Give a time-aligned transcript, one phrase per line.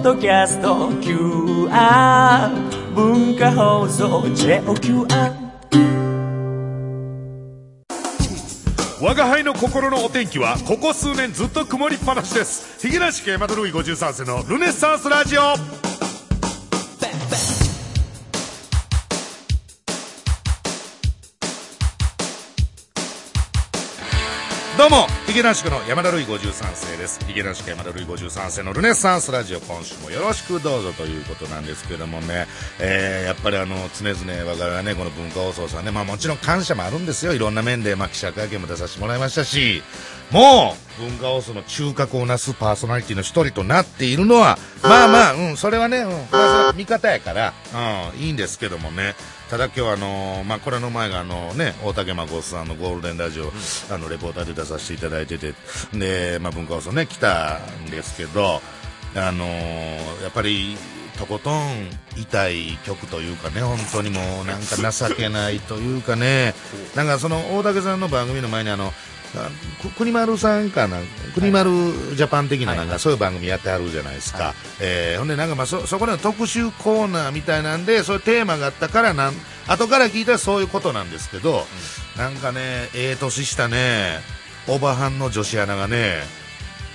[0.00, 2.48] ッドキャスト QR
[2.94, 5.06] 文化放送 JOQR
[9.02, 12.86] 我が輩の心のお天気はここ数年ずっと曇りっぱなしです。
[12.86, 15.89] ヒゲラシ系マドルイ53世のルネッサンスラジオ。
[24.80, 27.22] どうもヒゲ男子の山田るい53世です。
[27.26, 32.46] ヒゲ男子山田るい53世のルネッサンスラジオ今週もよろしくどうぞということなんですけどもね、
[32.80, 37.34] えー、やっぱりあの常々我々はねこの文化放送さんねまあもちろん感謝もあるんですよ。
[37.34, 39.82] いろんな面でまあ記者会見も出させてもらいましたし
[40.30, 47.52] もう文化放送の中核をなすパーソナリティの一人となっているのはまあまあうんそれはね、うん、まあそれは味方やから
[48.14, 49.14] うんいいんですけどもね。
[49.50, 53.50] ただ今日はあのー、まあ、これの前があのね、大竹誠さんのゴールデンラジオ、うん、
[53.92, 55.54] あの、レポーターで出させていただいてて、
[55.92, 58.60] で、まあ、文化放送ね、来たんですけど、
[59.16, 60.76] あのー、やっぱり、
[61.18, 66.54] とことん痛い曲というかね、本当にもうなんか情けないというかね、
[66.94, 68.92] なんかその大竹さんの番組の前にあの、
[69.96, 70.98] 国丸さんかな、
[71.34, 71.70] 国丸
[72.16, 79.34] ジャパン的ななんかそういう番組やってはるじゃないですか、はい、えー、ほんでなんかまあそそこでの特集コーナーみたいなんで、そういうテーマがあったからなん、
[79.68, 81.66] 後から聞いたらそういうことなんですけど、
[82.16, 84.18] うん、なんかね、ええー、年したね、
[84.66, 86.16] オーバーハンの女子アナがね、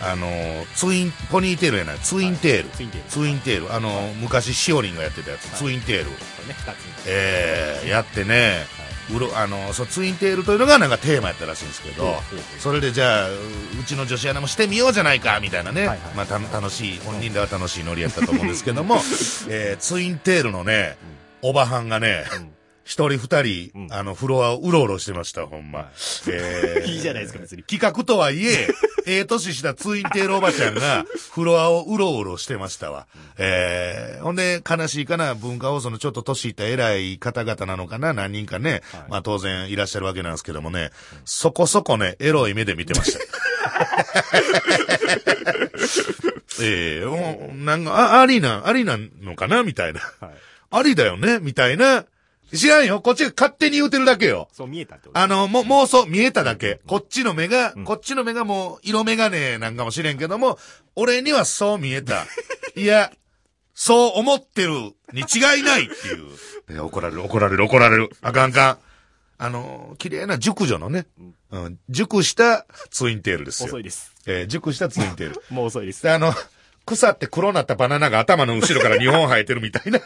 [0.02, 0.28] あの
[0.76, 2.00] ツインポニーテールやない？
[2.00, 3.74] ツインテール、はい、ツインテール。
[3.74, 6.16] あの昔しおりんがやってたやつ、はい、ツインテール、ね、
[7.08, 8.66] えー、やってね、
[9.14, 12.16] うろあのそツインテールというのがなんかテーマやったらしいんですけど、
[12.60, 13.36] それでじゃあう
[13.86, 18.96] ちの女子アナもしてみようじゃないかみたいなね、まあ、た楽しい本人では楽しいノリやったと思うんですけども、
[19.50, 20.98] えー、ツインテールのね、
[21.42, 22.26] おばはんがね、
[22.86, 25.80] 一人二人、うん、あの、フロアをうろうろしてました、ほんま。
[25.80, 25.90] はい、
[26.28, 27.64] えー、 いいじゃないですか、別に。
[27.64, 28.70] 企画とはいえ、
[29.08, 33.08] ええ年したツインテールおばちゃんが、フロアをうろうろしてましたわ。
[33.16, 43.20] うん、えー、ほんで、悲しいかな、文化放送のちょっと年いった偉い方々なのかな、何人かね、はい、まあ当然いらっしゃるわけなんですけどもね、うん、そこそこね、エロい目で見てました。
[46.62, 50.02] ええー、なんか、あ、ありな、ありなのかなみたいな。
[50.20, 50.32] はい、
[50.70, 52.06] ありだよねみたいな
[52.54, 53.02] 知らんよ。
[53.02, 54.48] こっちが勝手に言うてるだけよ。
[54.54, 56.80] そう見えたってことあの、も、妄想、見えただけ。
[56.88, 60.58] こっちの目が、うん、こっちの目がもう、色眼鏡なんかもしれんけども、
[60.96, 62.26] 俺にはそう見えた。
[62.76, 63.12] いや、
[63.74, 64.72] そう思ってる
[65.14, 66.82] に違いないっていう。
[66.86, 68.10] 怒られる、怒られる、怒られる。
[68.22, 68.78] あかんかん。
[69.38, 71.08] あの、綺麗な熟女のね、
[71.52, 73.68] うん、熟したツインテールですよ。
[73.68, 74.14] 遅いです。
[74.26, 75.42] えー、熟したツインテール。
[75.54, 76.04] もう遅いです。
[76.04, 76.34] で、あの、
[76.86, 80.00] 腐って黒なったバナナが頭の後ろから2本生えてるみたいな。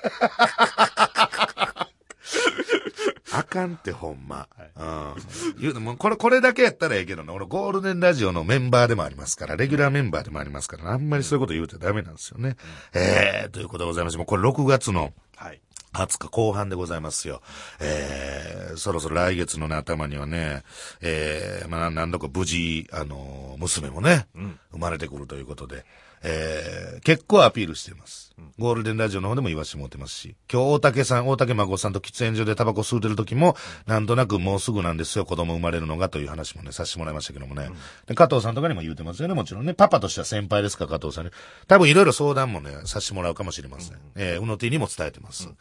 [3.39, 4.47] あかんってほんま。
[4.57, 5.61] はい、うん。
[5.61, 12.57] 言うのも、これ、これだけやったらええけどね、俺ゴールデンラジオのメンバーでもありますから、レギュラーメンバーでもありますから、あんまりそういうこと言うとダメなんですよね。
[12.93, 15.61] うん、えー、ということでございまして、もうこれ6月の、はい。
[15.93, 17.41] 20日後半でございますよ。
[17.79, 20.63] えー、そろそろ来月のね、頭にはね、
[21.01, 25.85] えー、まあ、何度か無事、あのー、娘もね、うん、生まれてくるということで、
[26.23, 28.29] えー、結構アピールしています。
[28.57, 37.69] ゴールデンラジオの方でも言わしてもらってますし、今日大竹さん、大竹孫さんと喫煙所でタバコ吸うてる時も、なんとなくもうすぐなんですよ、子供生まれるのがという話もね、させてもらいましたけどもね。
[38.07, 39.73] うん、加藤さんとかにも言うてますよね、もちろんね。
[39.73, 41.31] パパとしては先輩ですか、加藤さんに。
[41.67, 43.95] 多分いろいろ相談もね、させてもらうかもしれません。
[43.95, 45.47] うん、えー、うのてにも伝えてます。
[45.47, 45.57] うん、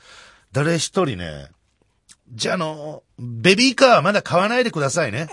[0.53, 1.49] 誰一人ね、
[2.33, 5.29] じゃあの、ベビーカーはまだ買わないでくださいね。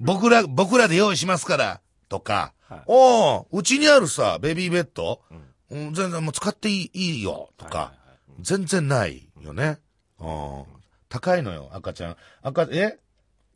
[0.00, 5.22] 僕ら、僕らで用意しますから、とか、はい、おうちにあるさ、ベビーベッド、
[5.70, 9.78] うん、全然もう使っていいよ、とか、はいはいはい、全然ないよね。
[10.18, 10.64] うん。
[11.08, 12.16] 高いのよ、赤ちゃん。
[12.42, 12.98] 赤、え？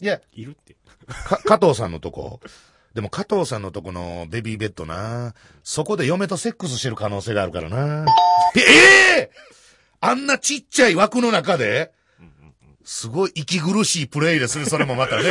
[0.00, 0.76] いや、いるって。
[1.06, 2.41] か、加藤さんのとこ。
[2.94, 8.06] でも加藤さんのとこのベビーベッドな、そこで嫁とセックスしてる可能性があるからな。
[8.56, 8.60] え？
[9.21, 9.31] え？
[9.32, 9.37] ー、
[10.00, 11.92] あんなちっちゃい枠の中で
[12.84, 15.22] すごい息苦しいプレイですね、それもまたね。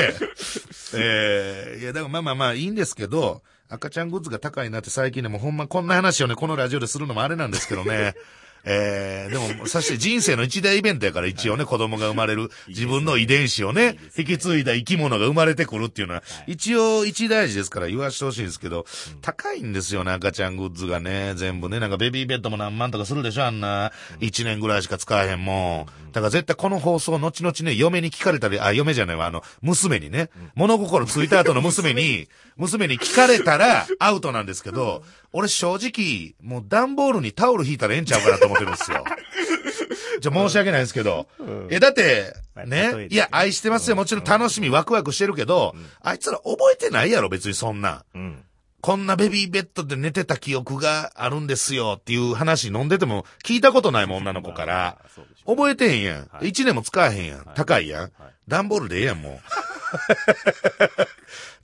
[0.94, 3.42] え えー、いや、だからまあまあまあいいんですけど、
[3.72, 8.16] 赤ちゃんグッズが高いなって最近でもほんまこんな話をね、このラジオでするのもあれなんですけどね。
[8.64, 18.86] えー、でも、さして人生の一大イベントやから一応ね、子供が生まれる、自分の遺伝子をね、引き継いだ生き物が生まれてくるっていうのは、一応一大事ですから言わしてほしいんですけど、
[19.22, 23.92] 高いんですよね、赤ちゃんグッズがね、全部ね、なんかベビーベッドも何万とかするでしょ、あんな。
[24.20, 26.12] 一年ぐらいしか使えへんもん。
[26.12, 32.28] だから絶対この放送、後々ね、嫁に聞かれたり、あ、嫁じゃないわ、あの、娘にね、物心ついた後の娘に、
[32.58, 33.00] 娘に。
[33.00, 39.04] 聞かれたらアウトなんですけど、俺正直、もう段ボールにタオル引いたらええんちゃうかなと思ってるんですよ。
[40.20, 41.28] じゃ、申し訳ないですけど。
[41.70, 42.34] いや、だって、
[42.66, 43.96] ね、いや、愛してますよ。
[43.96, 48.04] もちろん楽しみ、ワクワクしてるけど、あいつら覚えてないやろ、別にそんな。
[48.82, 54.98] こんなベビーベッドで寝てた記憶があるんですよっていう話飲んでても聞いたことないもん女の子から。
[55.46, 56.30] 覚えてへんやん。
[56.32, 57.38] はい一年も使わへんやん。
[57.40, 58.12] はい高いやんはい。
[58.48, 59.42] 段ボールでええやん、も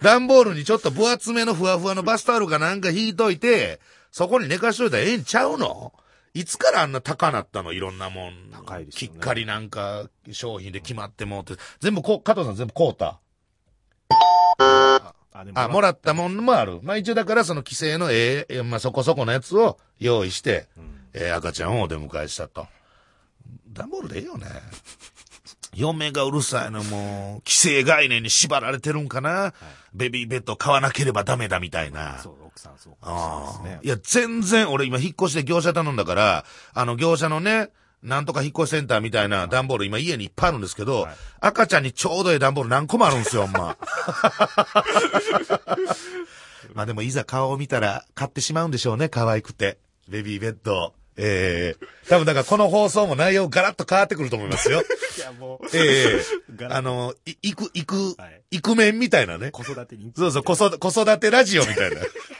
[0.01, 0.03] う。
[0.03, 3.79] 段ボールにちょっと分厚めのふわふわのバスタオルかなんか引いといて、
[4.11, 5.93] そこに寝かしといたらええんちゃうの？
[6.35, 7.71] いつからあんな高なったの？
[7.71, 8.33] いろんなもん。
[8.51, 11.53] 高いですよねきっかりなんか商品で決まってもうて。
[11.79, 13.19] 全部こう、加藤さん全部こうた？
[14.59, 15.13] あ、
[15.53, 16.81] あ、もらったもんもある。
[16.83, 20.67] まあ一応だからその規制のええ、まあそこそこのやつを用意して、
[21.13, 22.67] えー赤ちゃんをお出迎えしたと。
[23.69, 24.47] 段ボールでええよね。
[25.73, 29.53] 嫁がうるさいのもう、規制概念に縛られてるんかな、
[29.93, 32.19] ベビーベッド買わなければダメだみたいな。
[32.19, 32.95] そう、奥さんですね。
[33.01, 37.69] ああいや、全然、俺今引っ越しで業者頼んだから、あの業者のね、
[38.01, 43.77] なんとか引っ越しセンターみたいな段ボール今家にいっぱいあるんですけど、はい赤ちゃんにちょうどいい段ボール何個もあるんですよ、 ほんま。
[46.73, 49.77] まあでもいざ顔を見たら買ってしまうんでしょうね、可愛くて。
[50.07, 50.93] ベビーベッド。
[51.17, 54.81] ええ多分だからこの放送も内容ガラッと変わってくると思いますよ。
[55.17, 56.21] いや、もう、ええ
[56.55, 59.51] ガラッあの、い、行く、行くはい、行く面みたいなね。
[59.51, 60.11] 子育てに。
[60.15, 62.01] そうそう、子育子育てラジオみたいな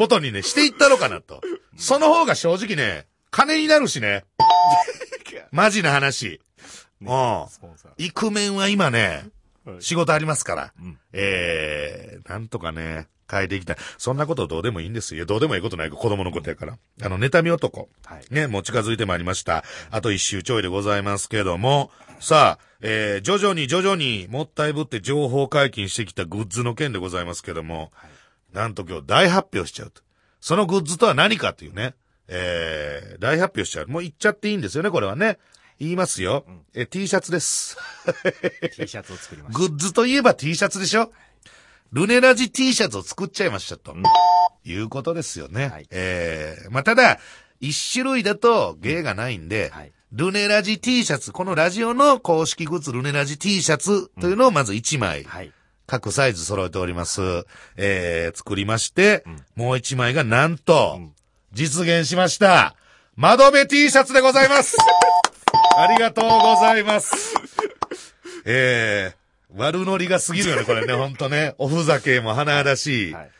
[0.00, 1.42] ことにね、していったのかなと。
[1.76, 4.24] その方が正直ね、金になるしね。
[5.52, 6.40] マジな話。
[7.02, 7.06] うん。
[7.50, 7.90] スポンサー。
[7.98, 9.24] イクメンは今ね、
[9.66, 10.72] はい仕事ありますから。
[10.82, 13.76] うんえー、なんとかね、変えていきたい。
[13.98, 15.26] そんなことどうでもいいんですよ。
[15.26, 16.78] どうでもいいことない子供のことやから。
[17.02, 17.90] あの、妬み男。
[18.06, 18.34] はい。
[18.34, 19.64] ね、もう近づいてまいりました。
[19.90, 27.92] あと一周ちょいでございますけども、さあ、えー、徐々に徐々にもったいぶって情報解禁してきたグッズの件でございますけども、
[28.52, 30.02] なんと今日大発表しちゃうと。
[30.40, 31.94] そのグッズとは何かっていうね、
[32.28, 33.88] えー、大発表しちゃう。
[33.88, 35.38] もう言っちゃっていいんですよね、これはね。
[35.78, 36.44] 言いますよ。
[36.74, 37.76] え、T シャツです。
[38.76, 39.58] T シャツを作りました。
[39.58, 41.12] グッズといえば T シャツでしょ
[41.92, 43.94] ルネラジ T シャツを作っちゃいましたと。
[44.64, 45.68] いうことですよね。
[45.68, 47.18] はいえー、まあ、ただ、
[47.60, 55.52] 一種類だと芸がないんで、はいルネラジ T シャツ、このラジオの公式グッズルネラジ T シャツというのをまず1枚、はい。
[55.90, 57.20] 各サイズ揃えております。
[57.76, 59.24] えー、作りまして、
[59.56, 61.12] もう1枚がなんと、ん
[61.52, 62.76] 実現しました。
[63.16, 64.76] 窓辺 T シャツでございます。
[65.76, 67.34] ありがとうございます。
[68.44, 71.56] えー、悪ノリが過ぎるよね、これね、ほんとね。
[71.58, 73.12] おふざけも華々しい。
[73.12, 73.30] はい。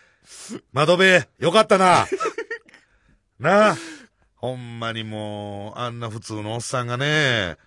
[0.73, 2.09] 窓辺、よかったな。
[3.39, 3.77] なあ。
[4.41, 7.59] ほんまにもう、あんな普通のおっさんがね、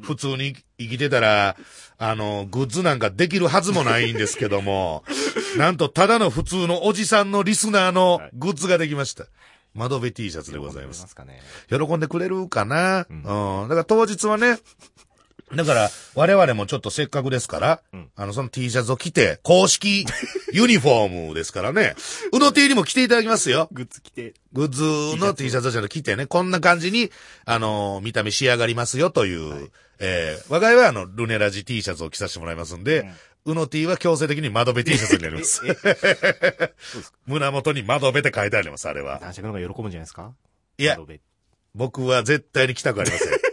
[0.00, 1.54] 普通に生きてたら、
[1.98, 5.04] あの、グッズなんかできるはずもないんですけども、
[5.58, 9.26] なんとただの普通のおじさんのリスナーのグッズができました。
[9.74, 11.14] 窓辺 T シャツでございます。
[11.14, 11.42] かね。
[11.68, 13.22] 喜んでくれるかな、うん、
[13.68, 14.58] だから当日はね、
[15.56, 20.06] だから、我々もちょっとせっかくですから、んあの、その T シャツを着て、公式
[20.52, 21.94] ユニフォームですからね、
[22.32, 23.68] うの T にも着ていただきますよ。
[23.72, 27.10] グッズ着て、グッズの T シャツをちゃんと着てね、こんな感じに、
[27.44, 33.06] あの見た目仕上がりますよという、えー、我が家はあの、ルネラジ T シャツを着させてもらいますんで、
[33.46, 35.62] うの T は強制的に窓辺 T シャツになります。
[37.26, 39.18] 胸元に窓辺って書いてあります、あれは。
[39.20, 40.32] 男爵の方が喜ぶんじゃないですか
[40.78, 40.98] いや
[41.74, 43.43] 僕は絶対に着たくありません。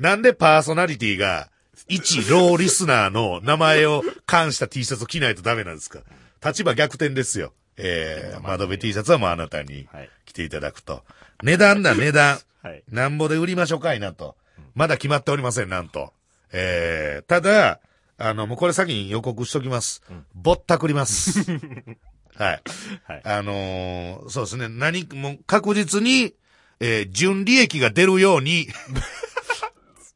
[0.00, 1.48] なんでパーソナリティが、
[1.88, 6.00] 一ローリスナーの名前を冠した T シャツを着ないとダメなんですか？
[6.44, 7.52] 立場逆転ですよ。
[7.76, 11.02] えー、窓辺 T シャツはもうあなたにはい着ていただくと。
[11.42, 12.38] 値段だ、値段。
[12.62, 12.82] はい。
[12.90, 14.36] なんぼで売りましょうかいなと。
[14.74, 16.12] まだ決まっておりません、なんと。
[16.52, 17.80] えー、ただ、
[18.18, 20.02] あの、もうこれ先に予告しときます。
[20.34, 21.40] ぼったくります。
[22.36, 22.62] はい。
[23.04, 24.68] はいあのーそうですね。
[24.68, 26.34] 何もう確実に、
[26.80, 28.68] えー純利益が出るように、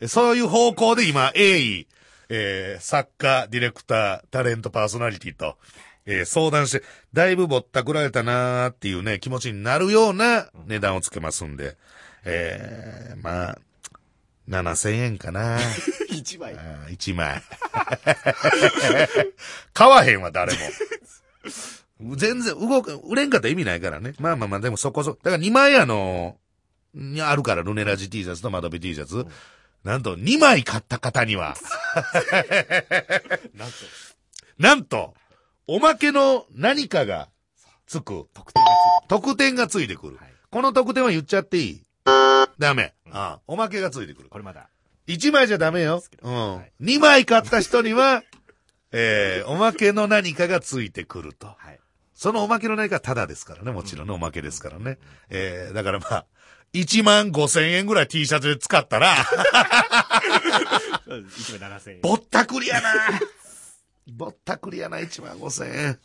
[0.09, 1.87] そういう方向で今、鋭意、
[2.29, 5.57] えー作家、ディレクター、タレント、パーソナリティと、
[6.07, 6.83] えー相談して、
[7.13, 11.77] だいぶぼったくられたなーっていうね、気持ちになるような値段をつけますんで、
[12.25, 13.59] えーまあ、
[14.49, 15.59] 7000円かな。
[16.11, 16.55] 一枚。
[16.55, 17.43] あー一枚。
[19.73, 20.59] 買わへんわ、誰も。
[22.17, 24.15] 全然動く、売れんかったら意味ないからね。
[24.19, 26.37] まあまあまあ、でもそこそ、だから2枚あの、
[26.95, 29.27] にあるから、ルネラジ T シャツと窓辺 T シャツ。
[29.85, 31.57] なんと、2枚買った方には、
[33.55, 33.77] なんと、
[34.59, 35.15] なんと、
[35.67, 37.29] おまけの何かが
[37.87, 38.29] つく。
[38.33, 40.17] 特典がついて特典がついてくる。
[40.17, 41.83] はいこの特典は言っちゃっていい
[42.59, 42.93] ダメ。
[43.11, 44.29] ああおまけがついてくる。
[44.29, 44.69] これまだ。
[45.07, 46.03] 1枚じゃダメよ。
[46.21, 46.57] うん。
[46.57, 48.23] はい2枚買った人には、
[48.93, 51.47] えー、おまけの何かがついてくると。
[51.47, 51.81] はい。
[52.15, 53.73] そのおまけの何かはタダですからね。
[53.73, 54.99] もちろんね、おまけですからね。
[55.31, 56.27] えー、だからまあ、
[56.75, 59.15] 1万5千円ぐらい T シャツで使ったら、
[61.39, 62.01] 一枚7000円。
[62.01, 62.91] ぼったくりやな
[64.09, 65.99] ぼったくりやな、1万5千円。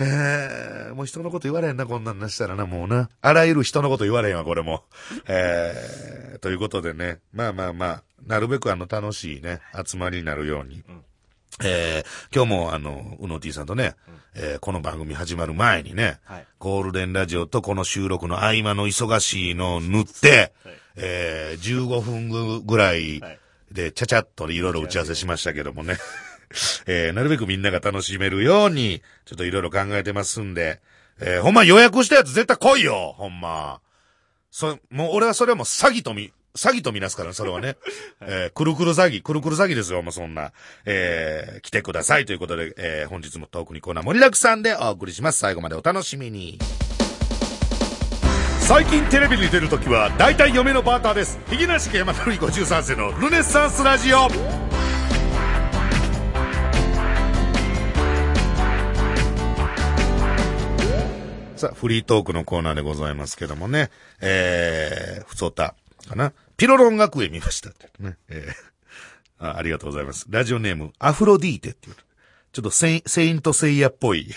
[0.00, 3.10] えー、もう人のこと言われへんな、こんなんなしたらな、もうな。
[3.20, 4.84] あらゆる人のこと言われへんわ、これも。
[5.28, 10.82] えー、ということでね、まあまあまあ、なるべくあの楽しいね、集まりになるように。
[11.60, 13.94] えー、今日もあの、うの T さんとね、
[14.34, 16.46] えーこの番組始まる前にね、はい。
[16.58, 20.74] ゴールデンラジオとこの収録の合間の忙しいのを塗って、はい。
[20.96, 23.22] えー15分ぐらい
[23.70, 25.96] で、ちゃちゃっといろいろ打ち合わせしましたけどもね。
[26.86, 30.80] えーなるべくみんなが楽しめるように、ちょっといろいろ考えてますんで、
[31.20, 33.80] えーほんま予約したやつ絶対来いよほんま。
[34.50, 37.76] そ、もう俺はそれはもう詐欺とみ、詐欺とみなすからね、それはね。
[38.20, 40.52] えーくるくる詐欺、くるくる詐欺ですよ、もうそんな。
[40.84, 45.38] えー来てくださいということで、えー本日もトークにコーナー盛りだくさんでお送りします。
[45.38, 46.58] 最後までお楽しみに。
[48.60, 51.38] 最近テレビに出るときは、大体嫁のバーターです。
[51.50, 54.28] ひげなし家山田るい53世のルネッサンスラジオ。
[61.56, 63.90] さあ、フリートークのコーナーでございますけどもね、
[64.20, 65.74] えー、ふつおた
[66.08, 66.32] かな。
[66.56, 68.16] ピロロン学園見ましたってね。
[68.28, 68.72] えー
[69.42, 70.26] あありがとうございます。
[70.30, 71.96] ラジオネーム、アフロディーテっていう。
[72.52, 74.32] ちょっとセインセイントセイヤっぽい、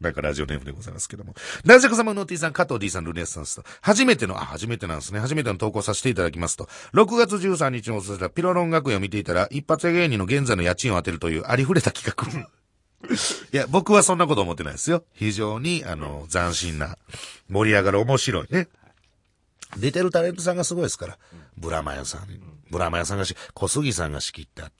[0.00, 1.34] なんかラジオネームでございますけども。
[1.64, 5.20] 男爵様の T さん、加藤 D さん、ルネッサンスと、初めての、あ、初めてなんですね。
[5.20, 12.48] 初めての投稿させていただきますと、6月13日にお伝えしたピロロン学園を見ていたら、一発屋芸人の現在の家賃を当てるというありふれた企画。
[13.52, 15.04] いや、僕はそんなこと思ってないですよ。
[15.12, 16.96] 非常に、あの、斬新な、
[17.48, 18.68] 盛り上がる面白いね。
[19.76, 21.18] 出てるタレントさんがすごいですから。
[21.56, 22.26] ブラマヨさん。
[22.70, 24.72] ブラマヨさんがし、小杉さんが仕切ってあっ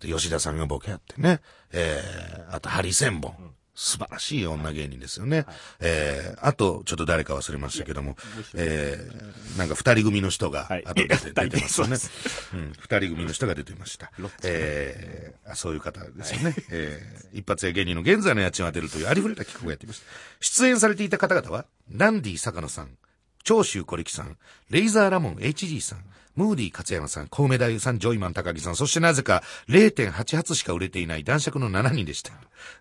[0.00, 0.06] て。
[0.06, 1.40] で吉田さんがボケやってね。
[1.72, 3.54] えー、あと、ハリセンボン。
[3.74, 5.46] 素晴らしい女芸人ですよね。
[5.80, 8.16] えー、あと、ちょっと誰か忘れましたけども、
[8.54, 12.08] えー、なんか二人組の人が、はいあと出て 出てますよねそ
[12.54, 14.12] うん、二人組の人が出てました。
[14.44, 16.54] えー、あそういう方ですよね。
[16.70, 20.06] えー、一発屋芸人の現在の家賃を当てるというありふれた企画をやっていました。
[20.40, 22.96] 出演されていた方々は、ランディ坂野さん、
[23.44, 24.36] 長州小力さん、
[24.70, 32.32] レイザーラモン HG さん、ムーディ勝山さん、小梅太夫さん、ジョイマン高木さん、そしてなぜか0.8発しか売れていない男爵の7人でした。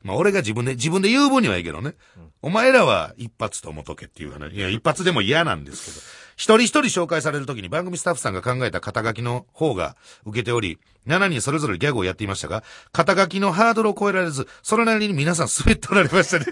[0.01, 1.95] まあ俺が自分で、自分で言う分にはいいけどね。
[2.41, 4.55] お前らは一発ともとけっていう話。
[4.55, 6.23] いや、一発でも嫌なんですけど。
[6.35, 16.45] 一人一人紹介されるときに番組スタッフさんが考えた肩書きの方が受けており、7人それぞれギャグをやっていましたが、肩書きのハードルを超えられず、それなりに皆さん滑っておられましたね。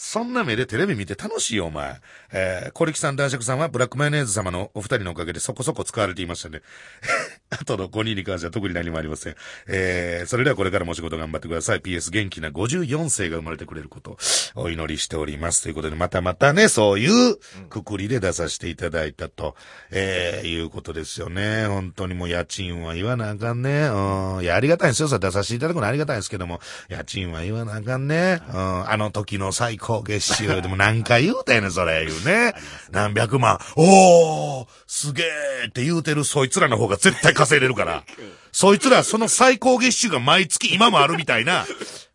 [0.00, 2.00] そんな目でテレビ見て楽しいよ、お前。
[2.32, 6.62] えー、小力さん、男爵さんはブラックマヨネーズ様のお二人のおかげでそこそこ使われていましたね。
[7.50, 9.34] あとの5人に関しては特に何もありません。
[9.66, 11.80] えー、それではこれからも仕事頑張ってください。
[11.80, 14.18] PS 元気な54世が生まれてくれることを
[14.54, 15.64] お祈りしております。
[15.64, 17.36] ということで、またまたね、そういう
[17.68, 19.56] くくりで出させていただいたと、
[19.90, 21.66] えー、いうことですよね。
[21.66, 23.88] 本当にもう家賃は言わなあかんね。
[23.88, 24.42] うん。
[24.44, 25.08] いや、ありがたいんですよ。
[25.08, 28.40] さ、出させていただくのはありがたいんですけども、家賃は言わなあかんね。
[28.48, 28.90] うん。
[28.90, 32.54] あの時の最高月収でも何回言うたやねん、それ、言うね。
[32.90, 33.58] 何百万。
[33.76, 38.04] おーすげーって言うてるそいつらの方が絶対稼いでるから。
[38.52, 41.66] そいつらその最高月収が毎月今もあるみたいな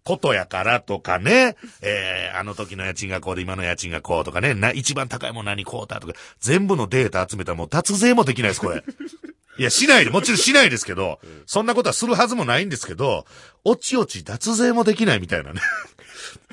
[0.04, 1.56] ことやからとかね。
[1.82, 4.54] えー、あの時の家賃がこうで今の家賃がこうとかね。
[4.54, 6.14] な、一番高いもん何こうだとか。
[6.40, 8.84] 全部のデータ集めたらもう脱税もできないです、これ。
[9.58, 13.26] いや、しないで、もちろんしないですけど、そんなことはするはずもないんですけど、
[13.64, 15.62] おちおち脱税もできないみたいなね。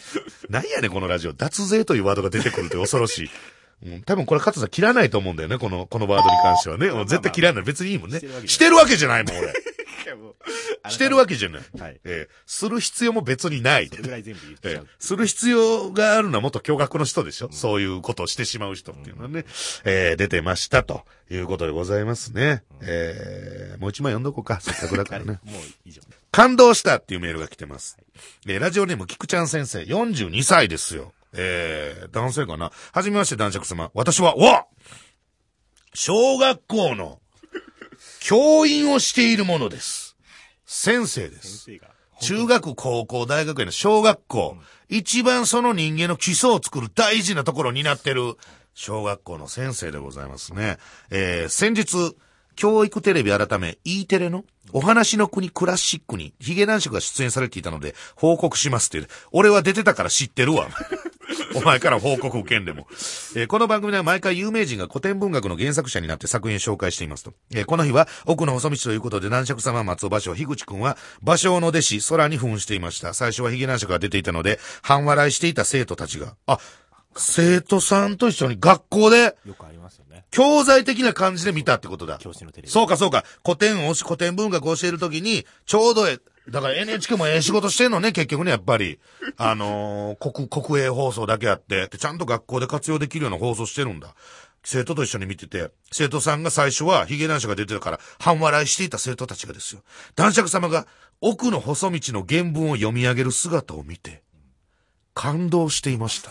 [0.48, 1.32] なんやねん、このラジオ。
[1.32, 3.30] 脱税というワードが出てくるって恐ろしい。
[3.82, 6.90] うん、多分これ、勝さん切らないと思うんだよね、この、このワードに関してはね。
[6.90, 7.62] もう絶対切らない。
[7.64, 8.20] 別にいいもんね。
[8.46, 9.52] してるわけじゃないもん、俺。
[10.88, 11.62] してるわけじゃない。
[11.78, 13.88] はいえーする必要も別にない。
[13.88, 14.88] それぐらい全部言っちえーゃう。
[14.98, 19.44] する必要があるのはもっと驚愕の人でしょ、そういうことをしてしまう人っていうのはね、
[19.84, 22.64] えー出てましたということでございますね。
[22.80, 25.38] えーもう一枚読んどこうか、せっかくだからね。
[25.44, 26.00] もう以上。
[26.30, 27.96] 感動したっていうメールが来てます。
[28.46, 31.12] えーラジオネーム、菊ちゃん先生、42歳ですよ。
[31.32, 32.72] えー男性かな？
[32.92, 33.90] はじめまして、男爵様。
[33.94, 34.66] 私は、わ
[35.94, 37.20] 小学校の
[38.20, 40.16] 教員をしているものです。
[40.64, 41.66] 先生です。
[42.20, 44.56] 中学、高校、大学への小学校、
[44.88, 48.34] 一番その人間の基礎を作る大事なところになってる
[48.74, 50.78] 小学校の先生でございますね。
[51.10, 52.14] えー、先日、
[52.60, 59.08] 教育テレビ改め E テレのお話の国クラシックにヒゲ男爵が出演されていたので報告しますって。
[59.32, 60.68] 俺は出てたから知ってるわ。
[61.56, 62.86] お前から報告受けんでも。
[63.34, 67.32] えーこの番組では毎回有名人が古典文学の原作者になって作品を紹介していますと。
[67.50, 73.14] えーこの日は奥の細道ということで男爵様松尾芭蕉、樋口くんは芭蕉の弟子空に扮していました。
[73.14, 76.58] 最初はヒゲ男爵が出ていたので半笑いしていた生徒たちが、あ、
[77.16, 79.34] 生徒さんと一緒に学校で。
[80.30, 82.18] 教材的な感じで見たってことだ。
[82.18, 82.70] 教師のテレビ。
[82.70, 83.24] そうかそうか。
[83.44, 86.18] 古典を、古典文学を教えるときに、ちょうどえ、
[86.48, 88.98] だから NHK もええ仕事してんのね、結局ね、やっぱり。
[89.36, 94.14] あのー国、国営放送だけあって、でちゃんと学校で活用できるような放送してるんだ。
[94.62, 99.82] 生徒と一緒に見てて、生徒さんが最初はヒゲ男爵が出てたから半笑いしていた生徒たちがですよ。
[100.16, 100.86] 男爵様が
[101.20, 104.22] 奥の細道の原文を読み上げる姿を見て、
[105.14, 106.30] 感動していました。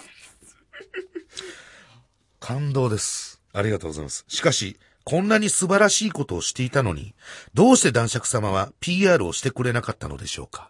[2.39, 3.28] 感動です。
[3.53, 4.25] ありがとうございます。
[4.27, 7.13] しかし、こんなに素晴らしいことをしていたのに、
[7.53, 10.69] どうして男爵様は PR をしてくれなかったのでしょうか？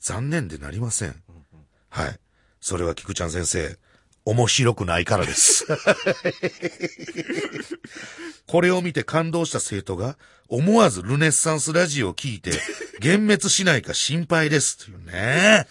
[0.00, 1.14] 残念でなりません。
[1.90, 2.18] はい。
[2.60, 3.78] それは菊ちゃん先生、
[4.24, 5.66] 面白くないからです。
[8.46, 10.16] これを見て感動した生徒が、
[10.48, 12.52] 思わずルネッサンスラジオを聞いて、
[13.00, 14.78] 幻滅しないか心配です。
[14.78, 15.66] というね。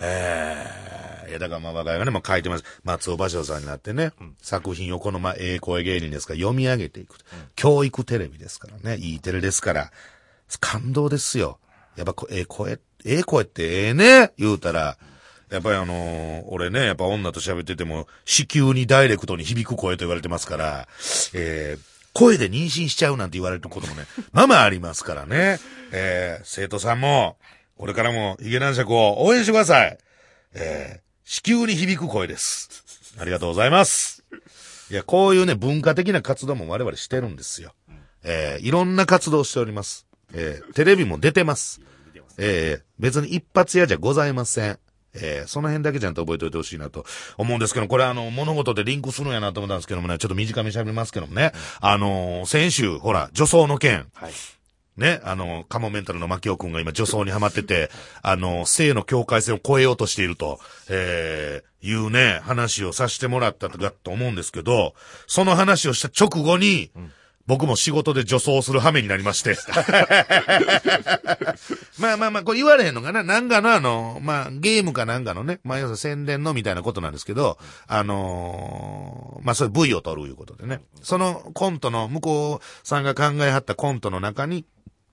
[0.00, 0.95] ええ
[1.28, 2.64] いや、だからまあ我がね、もう書いてます。
[2.84, 7.16] 松尾芭蕉さんになってね、作品をこのまあ、ええ声芸人ですから読み上げていく。
[7.54, 9.92] 教育テレビですからね、いいテレですから、
[10.60, 11.58] 感動ですよ。
[11.96, 12.78] やっぱこ、ええ声、え
[13.18, 14.96] え声ってええね、言うたら、
[15.50, 20.88] やっぱりあのー俺ね、やっぱ女と喋ってても、子宮にダイレクトに響く声と言われてますから、
[21.34, 25.58] えー声で妊娠しちゃうなんて言われることもね、 まあまあありますからね。
[25.92, 27.36] えー生徒さんも、
[27.76, 29.98] これからもヒゲ男爵を応援してください。
[30.54, 33.14] えー子宮に響く声です。
[33.18, 34.24] ありがとうございます。
[34.90, 37.72] いや、こういうね、文化的な活動も我々してるんですよ。
[38.22, 40.06] えーいろんな活動をしております。
[40.32, 41.80] えーテレビも出てます。
[42.38, 44.78] えー別に一発屋じゃございません。
[45.14, 47.04] えーその辺だけちゃんと覚えておいてほしいなと
[47.38, 54.32] 思うんですけど、これあの、物事でリンクするんやなと思ったんですけどもね、ちょっと短めに喋りますけどもね、あのー先週、ほら、女装の件、はい。
[54.96, 57.90] ね、あの、カモメンタルの牧尾くんが今女装にはまってて、
[58.22, 64.94] あの、性の境界線を越えようとしていると、えー、いうね、話をさせてもらったとかと思うんですけど、
[65.26, 66.90] その話をした直後に、
[67.46, 69.56] 僕も仕事で女装する羽目になりまして。
[71.98, 80.80] まあまあまあ、これ言われへんのかななんかのあの、まあゲームかなんかのね、まあ要するに宣伝のみたいなことなんですけど、あのーまあそういう V を取るいうことでね。
[81.02, 84.64] そのコントの、向こうさんが考えはったコントの中に、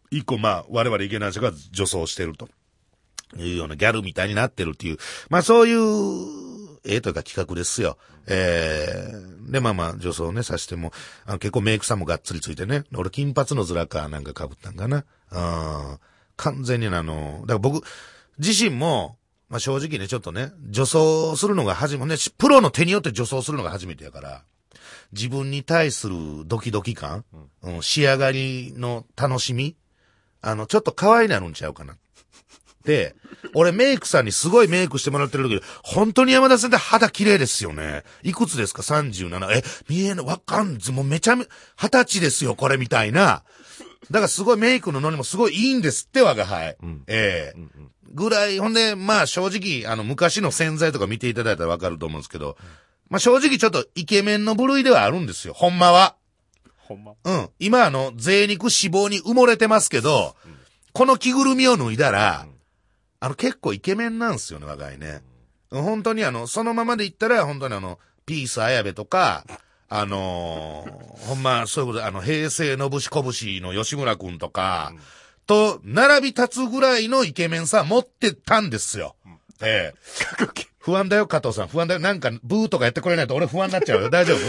[0.09, 2.49] 一個まあ我々池梨が女装してると。
[3.35, 4.97] いうようなギャルみたいになってるっていう、
[5.29, 6.52] まあそういう、
[6.85, 7.97] ええというか企画ですよ。
[8.27, 9.11] え
[9.49, 10.91] えで、まあまあ、女装ね、さしても、
[11.25, 12.83] あの結構メイクさんもがっつりついてね。
[12.95, 15.05] 俺、金髪のズラかなんか被ったんかな。
[15.31, 15.99] うん。
[16.35, 17.85] 完全にあの、だから僕、
[18.37, 19.17] 自身も、
[19.49, 24.43] まあ正直ね、ちょっとね、女装するのが初め、ね、しプロの手によって女装するのが初めてやから、
[25.11, 26.15] 自分に対する
[26.45, 27.23] ドキドキ感、
[27.61, 29.75] うん、仕上がりの楽しみ、
[30.41, 31.97] あの、ちょっと可愛いなるんちゃうかな。
[32.85, 33.15] で、
[33.53, 38.03] 俺メイクさんにすごいメイクしてもらってる時本当に山田さんって肌綺麗ですよね。
[38.23, 39.51] いくつですか ?37。
[39.51, 43.43] え、見えない、わかんず、もうめちゃめ、二十歳ですよ、これみたいな。
[44.11, 46.77] だからすごいメイクのノリもすごいいいんですって、我が輩。
[47.07, 47.59] ええ
[48.13, 52.57] ぐらい、ほんで、まあ正直、あの、昔の洗剤とか見ていただいたらわかると思うんですけど、
[53.09, 56.15] まあ正直ちょっとイケメンの部類ではあるんですよ、ほんまは。
[56.77, 57.13] ほんま。
[57.23, 57.49] うん。
[57.59, 60.35] 今あの、贅肉脂肪に埋もれてますけど、
[60.91, 62.45] この着ぐるみを脱いだら、
[63.23, 65.21] あの、結構イケメンなんですよね、若いね。
[65.71, 69.45] 本当にあの、そのままで言ったら、本当にあの、ピース綾部とか、
[69.87, 74.91] あのーほんま、そういうことで、あの、平成のぶしこぶしの吉村くんとか、
[75.47, 79.15] と、並び立つぐらいのイケメンさ持ってたんですよ。
[79.61, 79.97] ええ。
[80.79, 81.69] 不安だよ、加藤さん。
[81.69, 82.01] 不安だよ。
[82.01, 84.09] なんか、ブーとかやってくれないと俺不安になっちゃうよ。
[84.09, 84.39] 大丈夫？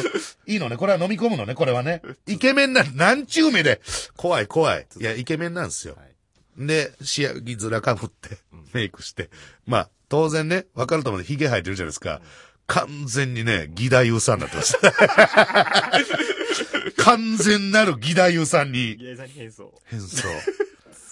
[0.50, 0.76] いいのね？
[0.76, 2.02] これは飲み込むのね、これはね。
[2.26, 3.80] イケメンな、なんちゅう目で。
[4.16, 4.84] 怖い、怖い。
[4.98, 5.96] いや、イケメンなんですよ。
[6.56, 8.38] で、仕上げ面かぶって、
[8.72, 9.30] メイクして。
[9.66, 12.20] まあ、当然ね、わかると思うんで、髭生えてるじゃないですか。
[12.66, 14.92] 完全にね、義太夫さんになってました。
[17.04, 19.74] 完全なる義太夫さんにギレさんに変装。
[19.84, 20.28] 変装。
[20.28, 20.32] い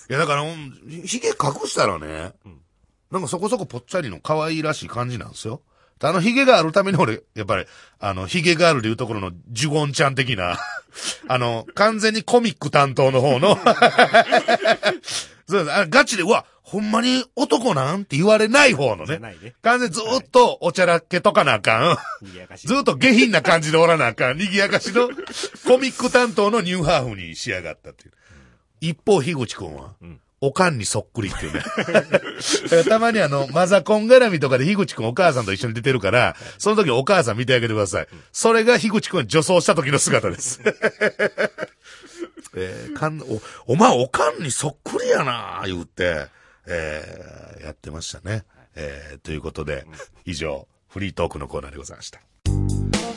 [0.09, 1.35] や、だから、うん髭隠
[1.69, 2.33] したらね、
[3.11, 5.61] なんかそこそこぽっちゃりの可愛いらしい感じなんですよ。
[5.99, 7.67] であの髭があるために俺、やっぱり、
[8.01, 10.59] あの、髭があるでいうところのジュゴンちゃん的な、
[11.29, 13.57] あの、完全にコミック担当の方の、
[15.49, 19.19] そうですあガチで、うわ、ほんまに男なんって言われない方のね。
[19.19, 19.55] ね。
[19.63, 22.25] 完全にずっとおちゃらけとかなあかん。
[22.25, 22.69] 賑やかしい。
[22.69, 24.39] ずっと下品な感じでおらなあかん。
[24.39, 25.09] 賑やかしの
[25.67, 28.13] コミック担当のニューハーフに仕上がったっていう。
[28.81, 29.95] 一方、樋口くんは、
[30.41, 31.63] おかんにそっくりっていうね。
[32.89, 38.09] たまにあの、マザコン絡みとかで樋口くんお母さんと一緒に出てるから、その時お母さん見てあげてください。
[38.33, 40.61] それが樋口くんが女装した時の姿です。
[42.57, 46.27] えーかんお、お前おかんにそっくりやな言って、
[46.67, 48.45] えーやってましたね。
[48.75, 49.87] えーということで、
[50.25, 52.21] 以上、フリートークのコーナーでございました。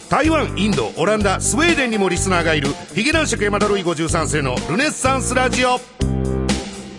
[0.10, 5.80] 台湾、インド、オランダ、スウェーデンにもリスナーがいる、ヒゲ男爵山田ルイ53世のルネッサンスラジオ。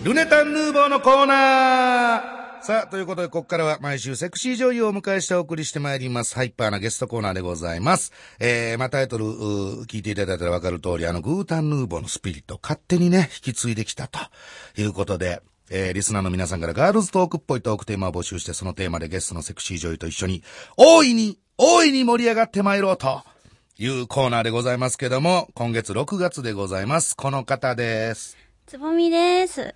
[0.03, 6.35] ルネタンヌーボーのコーナーさあ、ということで、ここからは毎週セクシー女優をお迎えしてお送りしてまいります。
[6.35, 8.11] ハイパーなゲストコーナーでございます。
[8.39, 14.19] えー、まあ、タイトル、聞いていただいたらわかる通り、あの、グータンヌーボーのスピリット勝手にね、引き継いできたと
[14.75, 20.43] いうことで、えー、リスナーの皆さんからガールズトークっぽいトークテーマを募集して、そのテーマでゲストのセクシー女優と一緒に、
[20.75, 23.23] 大いに、大いに盛り上がってまいろうと。
[23.79, 27.15] いうコーナーでございますけども、今月6月でございます。
[27.15, 28.35] この方です。
[28.65, 29.75] つぼみです。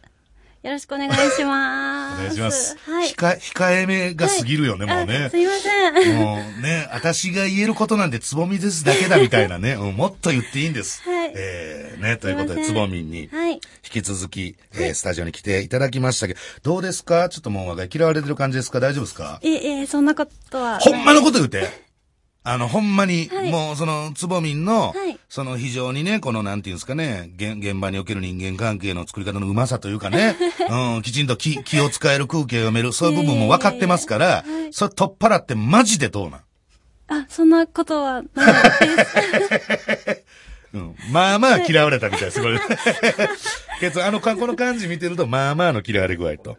[0.63, 2.19] よろしくお願いします。
[2.19, 2.77] お願いします。
[2.85, 3.09] はい。
[3.09, 5.29] 控え、控えめが過ぎるよね、もうねあ。
[5.31, 6.17] すいません。
[6.19, 11.01] もうね、私が言えることなんてつぼみですだけだみたいなね、うんもっと言っていいんです。
[11.01, 13.53] はいえー、ね、ということで、つぼみんに、はい。
[13.53, 17.27] 引き続き、えースタジオに来ていただきましたけど、どうですか？
[17.29, 18.79] ちょっともう嫌われてる感じですか？
[18.79, 19.39] 大丈夫ですか？
[19.41, 20.77] いえ、いえ、そんなことは。
[20.77, 21.90] ほんまのこと言うて。
[22.43, 23.51] あの、ほんまに、はい。
[23.51, 25.17] もう、その、つぼみんの、はい。
[25.29, 30.35] その、非常にね、この、なんていうんですかね、現現場における人間関係の作り方のうまさというかね、
[30.95, 34.35] うん、きちんと気、気を使える空気を読める、そういう部分も分かってますから、いやい。
[34.37, 34.73] やいやはい。
[34.73, 36.41] それ取っ払ってマジでどうなん？
[37.07, 38.53] あ、そんなことはない
[38.95, 40.20] です。
[40.73, 40.95] うん。
[41.11, 42.59] まあまあ嫌われたみたいです、 これ。
[43.79, 46.57] けど、あの、かこの感じ見てると、まあまあの嫌われ具合と、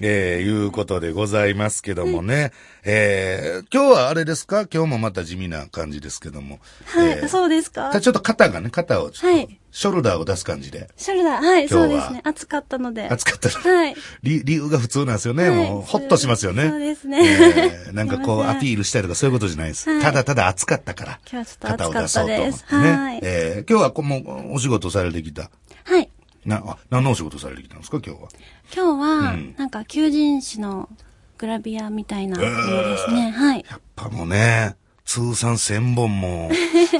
[0.00, 2.52] えー、いうことでございますけどもね。
[2.84, 4.66] えー、今日はあれですか？
[4.72, 6.60] 今日もまた地味な感じですけども。
[6.86, 7.98] はい、えーそうですか？
[8.00, 10.88] ちょっと肩がね、肩をちょっと、はいショルダーを出す感じで。
[10.96, 12.20] ショルダー、はい、そうですね。
[12.24, 13.08] 暑かったので。
[13.08, 13.94] 暑かったら、はい。
[14.22, 15.48] 理理由が普通なんですよね。
[15.48, 16.68] はいもう、ほっとしますよね。
[16.68, 19.88] そうですねえーなんかこう、アピールしたりとかそういうことじゃないです。
[19.90, 21.20] はいただただ暑かったから。
[21.30, 22.64] 今日はちょっと暑かったです。
[22.66, 25.50] はいえー今日はこうもう、お仕事されてきた。
[25.84, 26.10] はい。
[26.46, 28.28] な、あ、何のお仕事されてきたんですか今日は？
[28.74, 30.88] 今日は、うんなんか、求人誌の
[31.36, 33.30] グラビアみたいなものですね。
[33.30, 33.64] はい。
[33.68, 34.76] やっぱもうね、
[35.08, 36.50] 通算1000本も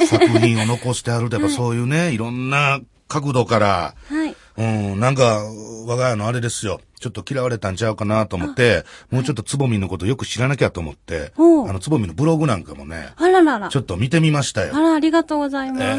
[0.09, 4.35] 作品を残してあると、やっぱそういうね、いろんな角度から、はい。
[4.57, 5.43] うん、なんか、
[5.87, 6.81] 我が家のあれですよ。
[6.99, 13.69] ちょっと嫌われたんちゃうかなと思って、もうちょっとつぼみのことよく知らなきゃと思って、あの、つぼみのブログなんかもね、あららら。
[13.69, 14.81] ちょっと見てみましたよあ。
[14.81, 15.85] ら、ありがとうございます。
[15.85, 15.91] え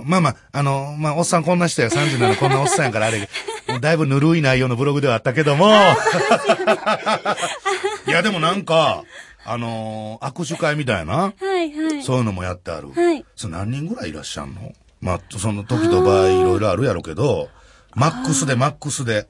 [0.00, 3.28] ーまあまあ、あの、まあ、おっさんこんな人や37こんなおっさんやからあれ、
[3.80, 5.70] だいぶぬるい内容のブログではあったけども、
[8.06, 9.04] いやでもなんか、
[9.46, 12.02] あのー握手会みたいな、はい、はい。
[12.02, 12.90] そういうのもやってある。
[12.92, 14.72] はいそれ何人ぐらいいらっしゃるの？
[15.00, 17.50] まあ、その時と場合いろいろあるやろうけど、
[17.94, 19.26] マックスでマックスで。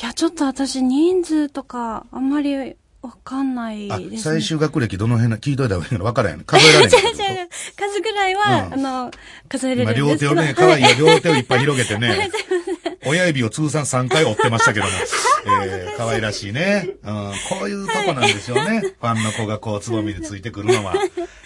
[0.00, 2.56] いや、ちょっと私、人数とか、あんまり
[3.02, 6.90] わかんないですあね。、最終学歴どの辺な聞いといた方がいいの分からへんの数えられへん
[7.76, 9.10] 数ぐらいは、うんあの、
[9.48, 10.34] 数えれ今るんですけど。
[10.34, 12.30] 両手をね、可愛いよ両手をいっぱい広げてね、
[13.06, 14.92] 親指を通算3回折ってましたけども、
[15.64, 16.88] えー、可愛らしいね。
[17.02, 18.80] うん、こういうとこなんでしょうね。
[18.80, 20.94] ファンの子がこう、つぼみについてくるのは。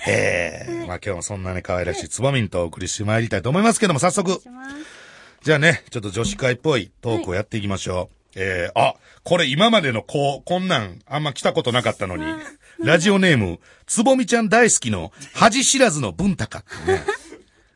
[0.07, 4.40] えー、まあ今日もそんなね、可愛らしいつぼみんとお送りしてまいりたいと思いますけども、早速、
[5.43, 8.17] じゃあね、ちょっと女子会っぽいトークをやっていきましょう。
[8.37, 12.25] えー、あ、これ今までのこう、こんなんあんま来たことなかったのに、
[12.81, 17.03] ラジオネーム、つぼみちゃん大好きの恥知らずの文高ってね、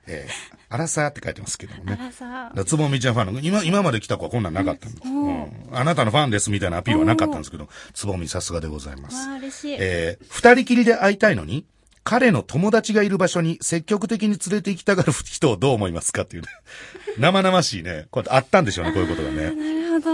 [0.07, 1.96] えー、あらさーって書いてますけどもね。
[1.98, 5.09] あらさだからつぼみちゃんファンの、今、今まで来た子はこんなんなかったんです。
[5.09, 5.46] うん。
[5.72, 9.16] あなたのファンですみたいなアピールはなかったんですけど、つぼみさすがでございます。
[9.28, 9.76] わあ、嬉しい。
[9.78, 11.64] えー、二人きりで会いたいのに、
[12.04, 16.48] 彼の友達がいる場所に積極的に連れて行きたがる人をどう思いますかっていうね。
[17.18, 18.07] 生々しいね。
[18.11, 19.37] こうやってあったんでしょうね、こういうことがね。
[19.37, 20.11] なるほ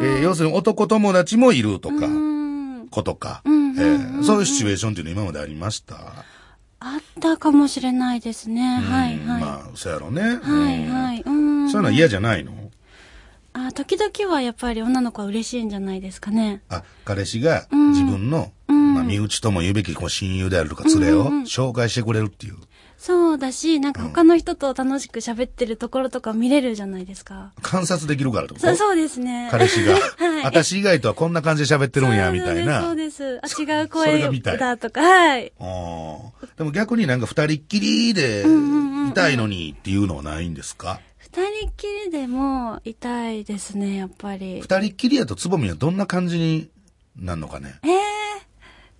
[0.00, 0.06] ど。
[0.06, 2.88] えー要するに男友達もいるとか、うん。
[2.90, 6.24] 子とか、えんうんーそういうシチュエーションっていうのは今までありました？
[6.78, 8.80] あったかもしれないですね。
[8.80, 9.40] はい、はい。
[9.40, 10.22] まあ、そうやろうね。
[10.22, 11.22] はい、うんはい。
[11.24, 11.70] うん。
[11.70, 12.52] そういうのは嫌じゃないの？
[13.54, 16.62] あ、時々はやっぱり女の子は嬉しいんじゃないですかね。
[16.68, 22.56] あ、彼氏が自分の、まあ、身内とも言うべきこう親友であるとか連れを紹介してくれるっていう。
[22.98, 27.52] そうだし、なんか他の人と楽しく喋ってるところとか見れるじゃないですか。
[27.62, 28.66] 観察できるからってこと？
[28.66, 29.48] そう、そうですね。
[29.50, 32.82] 彼氏が、 はい私以外とはこんな感じで喋ってるんや、みたいな。
[32.82, 33.38] そうです。
[33.42, 35.52] あ、違う声だとか、はい。
[35.60, 38.44] あーでも逆になんか二人っきりで
[39.10, 41.00] いたいのにっていうのはないんですか？
[41.18, 44.60] 二人っきりでもいたいですね、やっぱり。
[44.62, 46.70] 二人っきりやとつぼみはどんな感じに
[47.18, 47.74] なんのかね？
[47.84, 48.45] ええ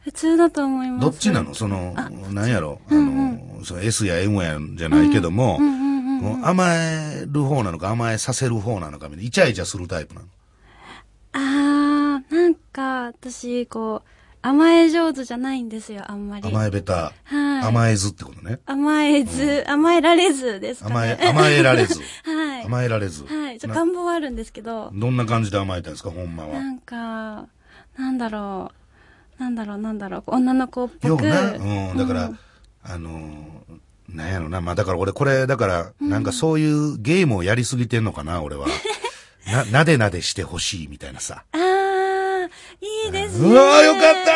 [0.06, 1.02] 普通だと思います。
[1.02, 1.52] どっちなの？
[1.52, 1.92] その、
[2.32, 2.80] なんやろ？
[2.88, 5.58] あの、その S や M やじゃないけども、
[6.44, 10.26] 甘える方なのか甘えさせる方なのかみたいな、イチャイチャするタイプなの？
[11.32, 14.08] あー、なんか、私、こう、
[14.42, 16.48] 甘え上手じゃないんですよ、あんまり。
[16.48, 18.60] 甘えべた、はい甘えずってことね。
[18.64, 22.00] 甘えず、甘えられずですか甘えね。、甘えられず。
[22.22, 22.64] はい。
[22.64, 23.24] 甘えられず。
[23.24, 23.58] はい。
[23.58, 26.54] ちょっなと願望はあるんですけど、どんな感じで甘えたんですか、ほんまは？
[26.60, 26.60] な。
[26.70, 27.48] んか、
[27.98, 28.76] なんだろう、
[29.38, 31.26] なんだろう、なんだろう、女の子っぽく。
[31.26, 32.30] ような、うん、だから、
[32.82, 38.66] あのー、なんやろな、まあだから俺これ、だから、なんかそういうゲームをやりすぎてんのかな、俺は。
[39.46, 41.44] な、なでなでしてほしいみたいなさ。
[41.52, 42.48] あー、
[42.80, 43.48] いいですね。
[43.50, 44.32] うわーよかった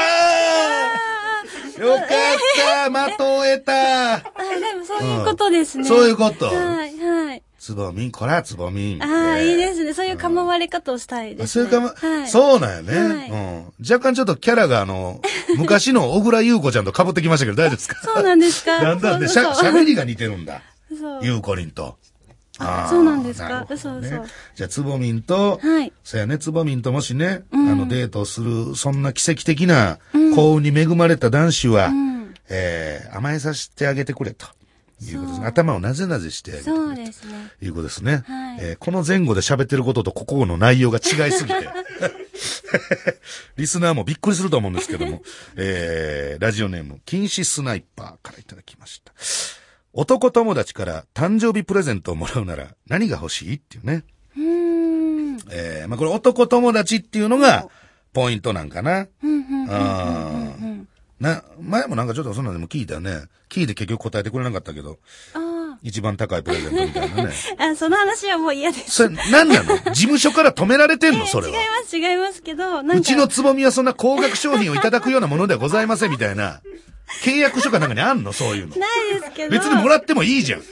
[1.81, 5.85] ーよかったー的を得たあ、でもそういうことですね。
[5.85, 7.00] そういうことはい、はい。
[7.61, 9.03] つぼみん、こらつぼみん。。
[9.03, 9.93] ああ、いいですすね。
[9.93, 11.69] そういう構われ方をしたいです、ね。
[11.69, 13.65] そういうかま、はい、そうなんよね、はいうん。
[13.89, 15.21] 若干ちょっとキャラがあの、
[15.59, 17.97] 昔の小倉優子ちゃんと被ってきましたけど大丈夫ですか？
[18.03, 18.81] そうなんですか？
[18.81, 20.63] だんだんで、しゃ、喋りが似てるんだ。
[20.99, 21.21] そう。
[21.23, 21.97] ゆうこりんと。
[22.59, 23.61] あーそうなんですか？
[23.61, 29.99] ねそうそうじゃあ、つぼみんと、はいそうやね、つぼみんともしね、あの、デートをする、そんな奇跡的な
[30.35, 34.47] 幸運に恵まれた男子は、んえー甘えさせてあげてくれと。
[35.03, 35.47] いうことですね。
[35.47, 36.87] 頭をなぜなぜしてあげてくれと。
[36.87, 37.51] そうですね。
[37.63, 38.23] いうことですね。
[38.27, 41.69] はいえーこの前後で喋ってることとここの内容が違いすぎて。
[43.57, 45.23] リスナーもびっくりすると思うんですけども、
[45.57, 49.13] えー、ラジオネーム、禁止スナイパーからいただきました。
[49.93, 54.05] 男友達から誕生日プレゼントをもらうなら何が欲しいっていうね。
[54.37, 55.39] うーん。
[55.51, 57.69] えー、まあこれ男友達っていうのが
[58.13, 59.09] ポイントなんかな。
[59.23, 59.71] うん、うん、うん。
[59.71, 60.70] あー
[61.21, 63.23] な、前もなんかちょっとそんなのでも聞いたよね。
[63.51, 64.99] 聞いて結局答えてくれなかったけど、
[65.35, 67.33] あ一番高いプレゼントみたいなね。
[67.59, 67.65] あ。
[67.73, 68.91] あ、その話はもう嫌です。
[68.91, 69.77] それ、なんなの？
[69.93, 71.27] 事務所から止められてんの？
[71.29, 71.61] それ違いは。
[71.83, 72.81] ます、違いますけど。
[72.81, 76.61] うちのつぼみはそんな高額商品をいただくようなものではございませんみたいな。
[77.23, 78.33] 契約書かなんかにあんの？
[78.33, 78.77] そういうの。
[78.77, 79.51] ないですけど。
[79.51, 80.63] 別にもらってもいいじゃん。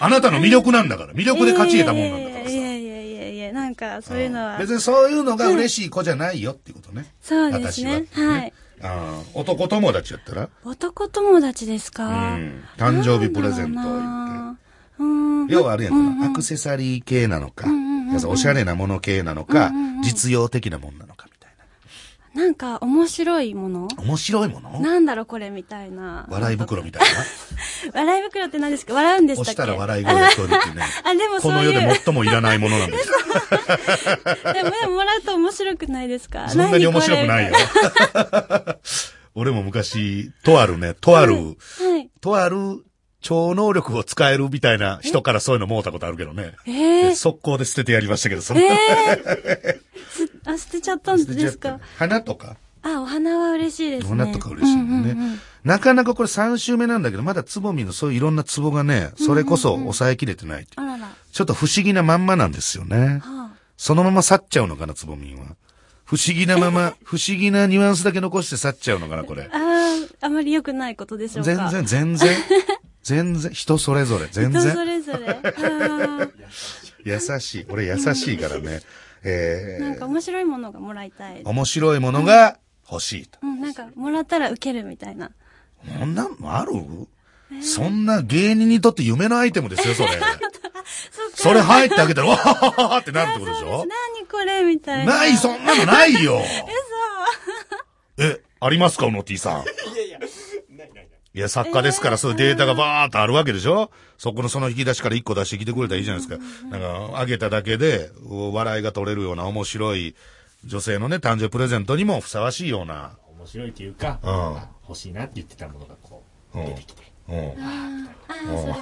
[0.00, 1.12] あなたの魅力なんだから。
[1.12, 4.58] 魅力で勝ち得たもんなんだからさいやいやいやいやいや、なんか、そういうのは。
[4.58, 7.06] 別にそういうのが嬉しい子じゃないよっていうことね。
[7.20, 10.48] そうですね私ははいあー男友達やったら？
[10.64, 12.64] 男友達ですうかん。
[12.76, 14.60] 誕生日プレゼントを言って。
[14.98, 15.46] うーん。
[15.48, 17.66] 要はあるやんか、アクセサリー系なのか、
[18.12, 21.06] 要するにおしゃれなもの系なのか、実用的なもんなのか。
[21.06, 21.07] みたいな。
[22.38, 23.88] なんか、面白いもの？
[23.98, 24.78] 面白いもの？
[24.80, 26.24] なんだろう、これ、みたいな。
[26.30, 27.98] 笑い袋みたいな？
[28.00, 28.94] 笑い袋って何ですか？
[28.94, 29.50] 笑うんでしたっけ？
[29.50, 30.82] 押したら笑い声が聞こえるっていうね。
[31.04, 31.50] あ、でもこ。
[31.50, 33.10] の世で最もいらないものなんです。
[34.54, 36.48] でも、でももらうと面白くないですか？
[36.48, 37.52] そんなに面白くないよ。
[39.34, 42.10] 俺も昔、とあるね、とある、れはい。
[42.20, 42.84] とある
[43.20, 46.52] 超能力を使えるみたいな人からそういうのもうたことあるけどね。
[46.66, 49.87] ええ速攻で捨ててやりましたけど、その、ええす
[50.52, 51.78] あ、捨てちゃったんですか？
[51.98, 54.08] 花とか、あ、お花は嬉しいですね。
[54.24, 55.10] 花とか嬉しいもんね。
[55.12, 61.06] うんうんうんなかなかこれ3週目なんだけど、まだつぼみのそういういろんなツボがね、それこそ抑えきれてないっていうあらら。
[61.06, 63.20] はちょっと不思議なまんまなんですよね。
[63.22, 63.50] あ。
[63.76, 65.56] そのまま去っちゃうのかな、つぼみんは。
[66.04, 69.50] 不思議なまま、 不思議なニュアンスだけ残して去っちゃうのかな、これ。
[69.52, 69.58] あ
[70.22, 71.50] あ、あまり良くないことでしょうか？
[71.70, 72.36] 全然、全然。
[73.02, 74.86] 全然、人それぞれ、全人そ然。
[74.86, 75.28] れぞれ。
[75.28, 76.28] あ
[77.04, 77.66] 優しい。
[77.68, 78.80] 俺優しいからね。
[79.24, 81.44] えーなんか面白いものがもらいたいー、。
[81.44, 82.58] 面白いものが
[82.90, 83.38] 欲しいと。
[83.42, 85.30] うん、なんか、もらったら受けるみたいな。
[85.98, 86.72] そんなんある？
[87.62, 90.08] そんな芸人にとって夢のアイテムですよ、それ。
[91.10, 91.36] そうか。
[91.36, 93.86] それ入ってあげたら、わはははってなるってことでしょ？
[93.86, 95.18] 何これみたいな。
[95.18, 96.40] ない、そんなのないよ。
[98.18, 99.62] え、ありますか、うの T さん？
[99.62, 100.18] いや、
[101.46, 103.90] 作家ですから、そういうデータがバーっとあるわけでしょ？
[104.16, 106.44] そこのその引き出しから一個出してきてくれたらいいじゃないですか。
[106.70, 106.80] なん
[107.12, 110.16] か、あげただけで、笑いが取れるような面白い
[110.64, 113.12] 女性のね、誕生日プレゼントにもふさわしいような。
[113.38, 116.24] 面白いというか、うんあ欲しいなって言ってたものがこ
[116.54, 117.02] う、うん出てきて。
[117.28, 117.36] うん。
[117.62, 118.78] ああ、それは、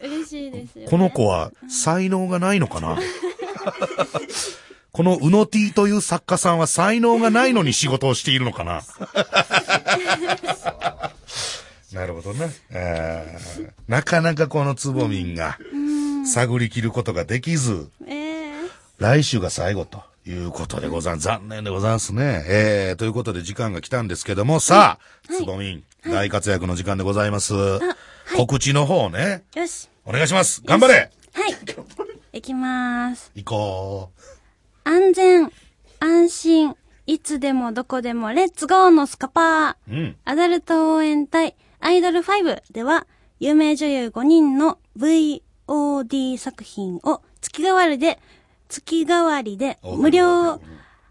[0.00, 0.90] 嬉しいですよ、ね。
[0.90, 2.96] この子は才能がないのかな？
[4.92, 8.82] このうの T という作家さんは才能がないのに仕事をしているのかな？
[11.92, 12.50] なるほどね。
[12.70, 15.58] えーなかなかこのつぼみんが
[16.24, 18.52] 探り切ることができず、ええ
[18.98, 22.44] 来週が最後ということでござん、残念でございますね。
[22.46, 27.54] えー、ということで時間が来たんですけども、さあ、つぼみん、大活躍の時間でございます。
[28.36, 29.88] 告知の方ね、よし。
[30.04, 30.62] お願いします。
[30.64, 31.56] 頑張れはい。
[32.34, 33.30] いきます。
[33.34, 34.10] 行こ
[34.84, 35.50] 安全、
[36.00, 36.76] 安心、
[37.06, 39.74] いつでもどこでもレッツゴーのスカパー。
[39.90, 39.94] う。
[39.94, 40.16] うん。
[40.24, 43.08] アダルト応援隊アイドル5では、
[43.40, 48.20] 有名女優5人の VOD 作品を月替わりで、
[48.68, 50.60] 月替わりで無料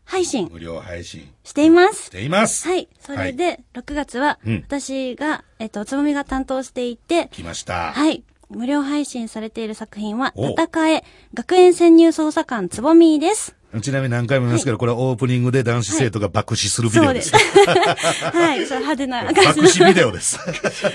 [0.05, 2.09] 配信無料配信していますし。
[2.09, 2.65] ています。
[2.69, 2.87] はい。
[2.99, 7.91] それで、6月はうん、私が、えっと、つぼみが担当していて、来ました。
[7.91, 8.23] はい。
[8.49, 11.03] 無料配信されている作品は、お戦え、
[11.33, 13.57] 学園潜入捜査官つぼみです。
[13.79, 17.21] ちなみに何回も言いますけど、これはオープニングで男子生徒が爆死するビデオで。
[17.21, 17.35] すす。
[17.35, 18.65] はい。
[18.65, 20.37] そう派手な爆死ビデオです。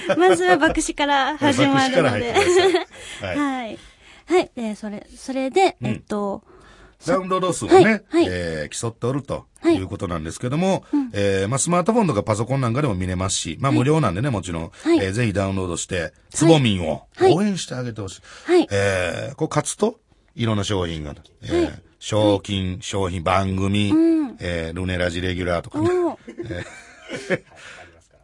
[0.08, 0.16] の。
[0.28, 2.32] まずは爆死から始まるので。
[3.20, 3.78] はいはい。
[4.26, 4.50] はい。
[4.54, 6.42] で、それ、それで、えっと、
[7.06, 18.22] ダウンロード数をね、えー競っておるとはいいうことなんですけども、えーまあ、スマートフォンとかパソコンなんかでも見れますし、まあ、無料なんでね、もちろん、はいえーぜひダウンロードして、つぼみんをはい応援してあげてほしい。
[18.44, 20.00] はいえーこう勝つと、
[20.34, 25.90] いろんな商品が、えー賞金、商品、番組、んえールネラジレギュラーとかね。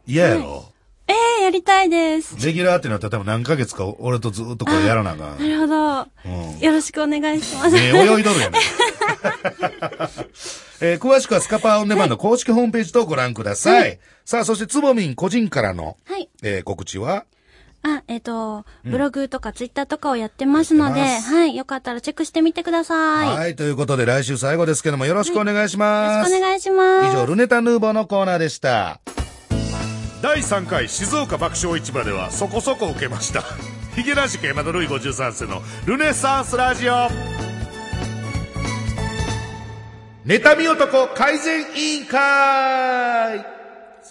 [0.06, 0.66] 嫌やろ、
[1.08, 2.36] ええやりたいです。
[2.46, 5.38] レギュラーってなったら多分何ヶ月か俺とずっとこれやらなあかん。
[5.40, 6.06] なるほど。
[6.26, 7.70] うんよろしくお願いします。
[7.72, 8.60] ね泳いどるやねん。
[10.80, 13.98] えー詳しくはスカパーオンデマンド公式ホームページとご覧ください。
[14.24, 16.28] さあ、そしてつぼみん個人からの、はい。
[16.44, 17.24] えー告知は？
[17.84, 21.56] あ、えっ、と、ブログとかツイッターとかをやってますので、やってますはい。
[21.56, 23.28] よかったらチェックしてみてください。
[23.28, 26.30] よはい、ということで来週最後ですけどもよろしくお願いしろます。
[26.30, 27.08] しくお願いします。
[27.08, 29.00] 以上、ルネタヌーボーのコーナーでした。
[30.22, 33.42] 第3回静岡爆笑市場ではそこそこ受けました
[33.96, 37.08] ヒゲ男子山田ルイ53世のルネサンスラジオ
[40.24, 43.61] 妬み男改善委員会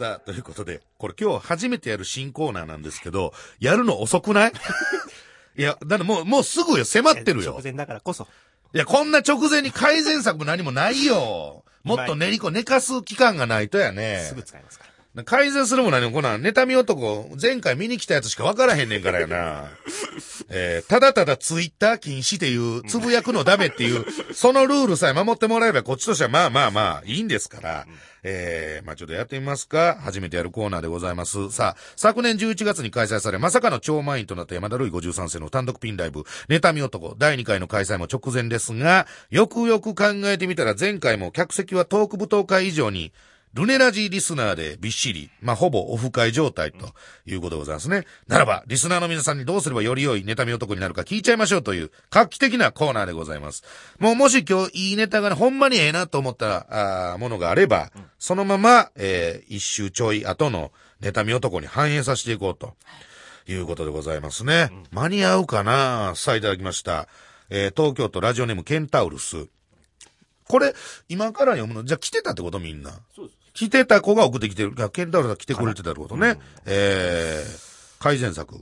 [0.02, 4.52] さあ、ということで、これ今日初めてやる新コーナーなんですけど、やるの遅くない？
[5.58, 7.62] いや、だってもう、もうすぐよ、迫ってるよ直。
[7.62, 8.28] 前だからこそ。
[8.74, 11.64] いや、こんな直前に改善策何もないよ。
[11.84, 14.26] もっと練りこ、寝かす期間がないとやね。
[14.28, 14.91] すぐ使いますから。
[15.26, 19.66] 改善するも何もこんなん、妬み男、前回見に来たやつしか分からへんねんからやな。
[20.50, 27.86] えーただただツイッター禁止っていう、つぶやくのダメっていう、そのルールさえ守ってもらえばこっちとしてはまあまあまあいいんですから。
[28.24, 29.98] えーまあちょっとやってみますか。
[30.02, 31.52] 初めてやるコーナーでございます。
[31.52, 43.12] さあ、昨年11月に開催され、まさかの超満員となった山田るい53世の単独ピンライブ、妬み男、第2回の開催も直前ですが、よくよく考えてみたら前回も客席はトーク舞踏会以上に、
[43.54, 46.94] ルネラジーリスナーでびっしり、まあ、ほぼオフ会状態と
[47.26, 48.06] いうことでございますね。
[48.28, 53.64] ならば、リスナーの皆さんにどうすればより良い妬み男になるか聞いちゃいましょうという画期的なコーナーでございます。
[54.00, 62.76] もうもし今日いいネタがね、ほんまにええなと思ったあーものがあれば、そのまま、えー一周ちょい後の妬み男に反映させていこうと。
[63.48, 64.70] いうことでございますね。
[64.92, 67.10] 間に合うかなさあいただきました。
[67.50, 69.48] えー東京都ラジオネームケンタウルス。
[70.48, 70.74] これ、
[71.10, 72.92] 今から読むの、じゃあ来てたってことみんな？
[73.16, 73.38] そうです。
[73.62, 74.74] 来てた子が送ってきてる。
[74.80, 76.40] あケンタウルスが来てくれてたことね。
[76.66, 78.56] えー、改善策。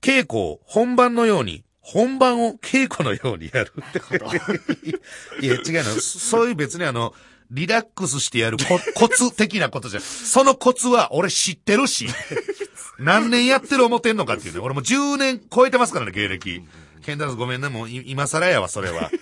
[0.00, 3.72] 稽古を本番のように、本番を稽古のようにやる。
[5.40, 6.00] いや、違うの。
[6.00, 7.14] そういう別にあの、
[7.52, 10.02] リラックスしてやるコ コツ的なことじゃん。
[10.02, 12.08] そのコツは俺知ってるし。
[12.98, 14.58] 何年やってる思ってんのかっていうね。
[14.58, 16.62] 俺もう10年超えてますからね、芸歴。
[17.04, 19.12] ケンタウルスごめんね、もうい今更やわ、それは。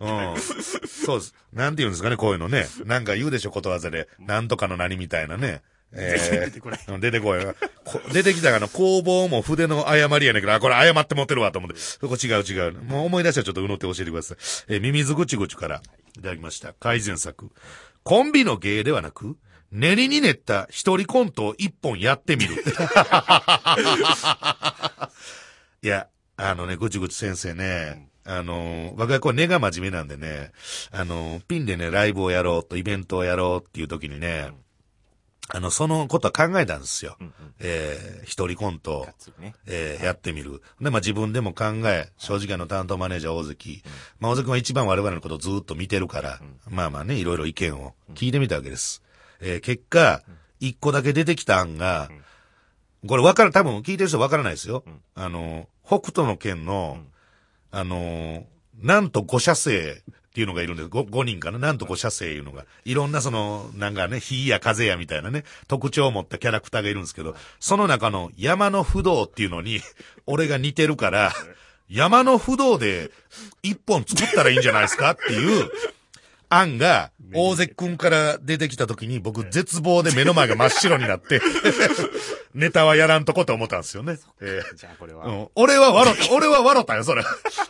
[0.00, 0.40] うん。
[0.86, 1.34] そうです。
[1.52, 2.66] なんて言うんですかね、こういうのね。
[2.84, 4.08] なんか言うでしょ、ことわざで。
[4.18, 5.62] なんとかの何みたいなね。
[5.92, 7.44] えー、出てこないうん出てこい。
[7.44, 7.54] こ
[8.12, 11.78] 出てきたがの、工房も筆の誤りやねんけど、あ、これ誤って持ってるわと思って。
[11.78, 12.72] そこ違う違う。
[12.82, 14.36] もう思い出したらちょっとうのって教えてください。
[14.68, 15.80] えー、ミミズぐちぐちから
[16.18, 16.74] いただきました。
[16.74, 17.50] 改善策。
[18.02, 19.36] コンビの芸ではなく、
[19.70, 22.54] 練りに練った一人コントを一本やってみる。
[25.82, 30.52] いや、あのね、ぐちぐち先生ね、あの、我が子は根が真面目なんでね、
[30.90, 34.50] あの、ピンでね、ライブをやろうと、イベントをやろうっていう時にね、
[35.48, 37.16] あの、そのことは考えたんですよ。
[37.60, 39.06] えー、一人コント
[39.38, 39.54] ね。
[39.66, 40.60] えーやってみる。
[40.80, 43.82] で、まあ自分でも考え、正直あの担当マネージャー大関、
[44.18, 49.02] まあ大関は一番我々のことをずっと見てるから、まあまあね、いろいろ意見を聞いてみたわけです。
[49.40, 50.22] えー結果、
[50.58, 52.10] 一個だけ出てきた案が、
[53.06, 54.82] これわから、多分聞いてる人わからないですよ。
[55.14, 56.98] あの、北斗の県の、
[57.76, 58.46] あの、
[58.80, 60.88] なんと五社生っていうのがいるんです。
[60.88, 62.64] 5, 人かななんと五社生いうのが。
[62.86, 69.80] いろんなその、なんかね、火や風やみたいなね、特徴を持ったキャラクターがいるんですけど、その中の山の不動っていうのに、
[70.24, 71.34] 俺が似てるから、
[71.90, 73.10] 山の不動で
[73.62, 75.70] 一本作ったらいいんじゃないですかっていう
[76.48, 81.40] 案が、大関くんから出てきた時に僕絶望で目の前が真っ白になって、
[82.54, 84.18] ネタはやらんとこって思ったんですよね。
[84.40, 85.26] えーじゃあこれは。
[85.26, 87.24] うん、俺は笑った、俺は笑ったよ、それ。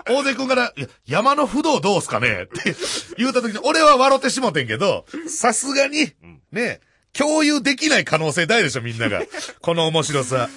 [0.09, 0.73] 大勢君から、
[1.07, 2.45] 山の不動どうすかね？
[2.45, 2.75] って
[3.19, 6.13] 言うた時に、俺は笑ってしもてんけど、さすがに、
[6.53, 6.81] ね、
[7.13, 9.23] 共有できない可能性大でしょ、みんなが。
[9.61, 10.49] この面白さ。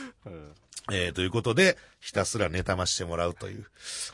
[0.90, 3.66] うんえー、ということで、ひたすらネタましてもらうという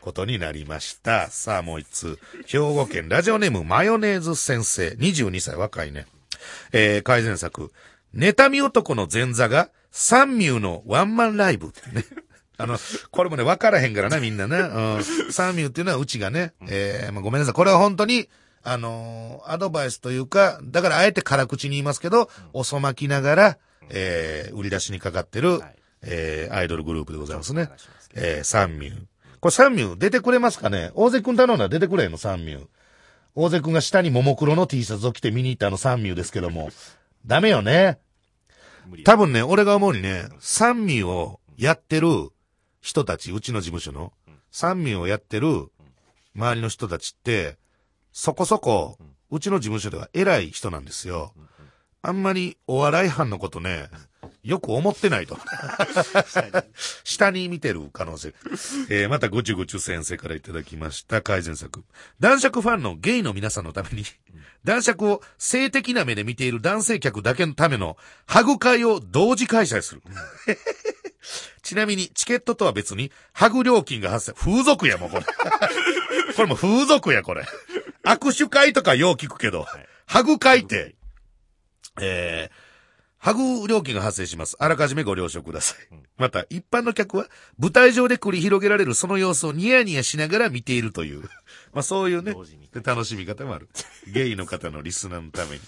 [0.02, 1.30] ことになりました。
[1.30, 2.20] さあ、もう一通。
[2.46, 4.90] 兵庫県ラジオネームマヨネーズ先生。
[4.90, 6.06] 22歳若いね。
[6.72, 7.72] えー、改善作。
[8.16, 12.06] 妬み男の前座が、三ミューのワンマンライブってね。
[12.58, 12.78] あの、
[13.12, 14.58] これもね、分からへんからな、みんなね。
[14.58, 15.04] うん。
[15.32, 17.54] 三ミューっていうのはうちがね、えー、まあ、ごめんなさい。
[17.54, 18.30] これは本当に、
[18.64, 23.58] あのーアドバイスというか、だからあえて辛口に言いますけど、遅まきながら、
[23.90, 25.76] えー、売り出しにかかってる、はい
[26.06, 27.70] えー、アイドルグループでございますね。
[28.14, 29.00] えー、サンミュー。
[29.40, 30.92] これサンミュー出てくれますかね？
[30.96, 32.18] 大勢くん頼んだら出てくれんの？
[32.18, 32.68] サンミュー。
[33.36, 35.78] 大勢くんが下にももクロの T シャツを着て見に行ったあの？
[35.78, 36.70] サンミューですけども。
[37.26, 38.00] ダメよね。
[39.04, 42.08] 多分ね、俺が思うにね、サンミューをやってる
[42.82, 44.14] 人たち、うちの事務所の、
[44.52, 45.72] サンミューをやってる
[46.36, 47.58] 周りの人たちって、
[48.12, 48.98] そこそこ、
[49.32, 51.34] うちの事務所では偉い人なんですよ。
[52.08, 53.90] あんまりお笑い班のことね、
[54.44, 55.40] よく思ってないと。
[57.04, 58.36] 下に見てる可能性。
[58.90, 61.84] えー、またぐちゅぐちゅ先生からいただきました改善策。
[62.20, 64.04] 男爵ファンのゲイの皆さんのために、
[64.64, 67.98] 男爵を性的な目で見ている男性客だけのための
[68.28, 70.04] ハグ会を同時開催する。
[71.64, 74.34] ちなみに、チケットとは別に、ハグ料金が発生。
[74.34, 75.26] 風俗やもん、これ。
[76.36, 77.46] これもう風俗や、これ。
[78.04, 79.66] 握手会とかよう聞くけど、
[80.06, 80.95] ハグ会って、
[82.02, 82.56] えー、
[83.18, 84.56] ハグ料金が発生します。
[84.60, 85.78] あらかじめご了承ください。
[86.18, 87.26] また、一般の客は、
[87.58, 91.22] 舞台上で繰り広げられるその様子をニヤニヤしながら見ているという。
[91.74, 92.34] まあそういうね
[92.84, 93.68] 楽しみ方もある。
[94.08, 95.58] ゲイの方のリスナーのために。
[95.58, 95.60] い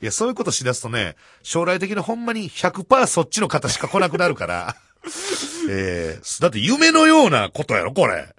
[0.00, 4.76] や、そういうことしだすとね、将来的にほんまに100%そっちの方しか来なくなるから。
[5.68, 8.34] えー、だって夢のようなことやろ、これ。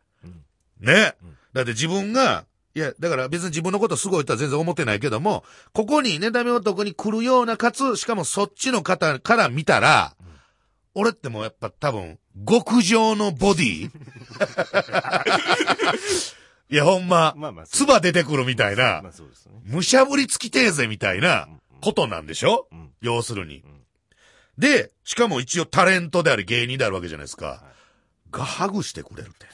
[0.80, 1.16] ね。
[1.54, 2.46] だって自分が、
[2.76, 10.16] いや、だから別に自分のことすごいとは全然思ってないけども、ここにねだめ男に来るような、かつ、しかもそっちの方から見たら、
[10.94, 13.90] 俺ってもうやっぱ多分、極上のボディ
[16.70, 19.54] いや、ほんま、まあまあ唾出てくるみたいなまあ、そうですね。
[19.64, 21.48] むしゃぶりつきてえぜみたいな
[21.82, 22.68] ことなんでしょ？
[22.72, 23.64] うん要するに。
[24.58, 27.64] で、しかも一応タレントであり芸人であるわけじゃないですか。
[28.32, 29.46] がハグしてくれるって。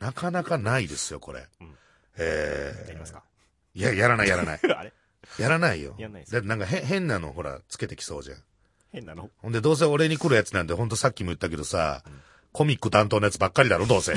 [0.00, 1.46] なかなかないですよ、これ。
[1.60, 1.75] うん
[2.18, 4.60] えやりますかー、いや、やらないやらない。
[4.76, 4.92] あれ？
[5.38, 5.94] やらないよ。
[5.98, 8.38] やんないですだってなんかへ変なの、ほら、つけてきそうじゃん。
[8.92, 9.30] 変なの？
[9.38, 12.02] ほんで、どうせ俺に来るやつなんて、ほんとさっきも言ったけどさ、
[12.52, 14.14] コミック担当のやつばっかりだろ、どうせ。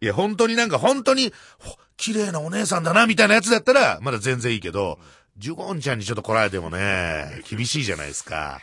[0.00, 4.98] いや、本当になんか本当に、ほ綺麗なお姉さんだな、みたいなやつだったら、まだ全然いいけど、
[5.38, 8.60] ジュゴンちゃんにちょっと来られてもね、厳しいじゃないですか。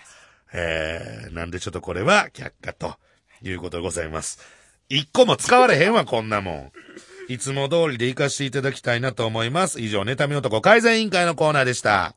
[0.54, 2.96] えー、なんでちょっとこれは却下と
[3.42, 4.40] いうことでございます。
[4.90, 6.72] 一個も使われへんわ、こんなもん。
[7.28, 9.82] いつも通りで行かしていただきたいなと思います。
[9.82, 12.16] 以上、妬み男改善委員会のコーナーでした。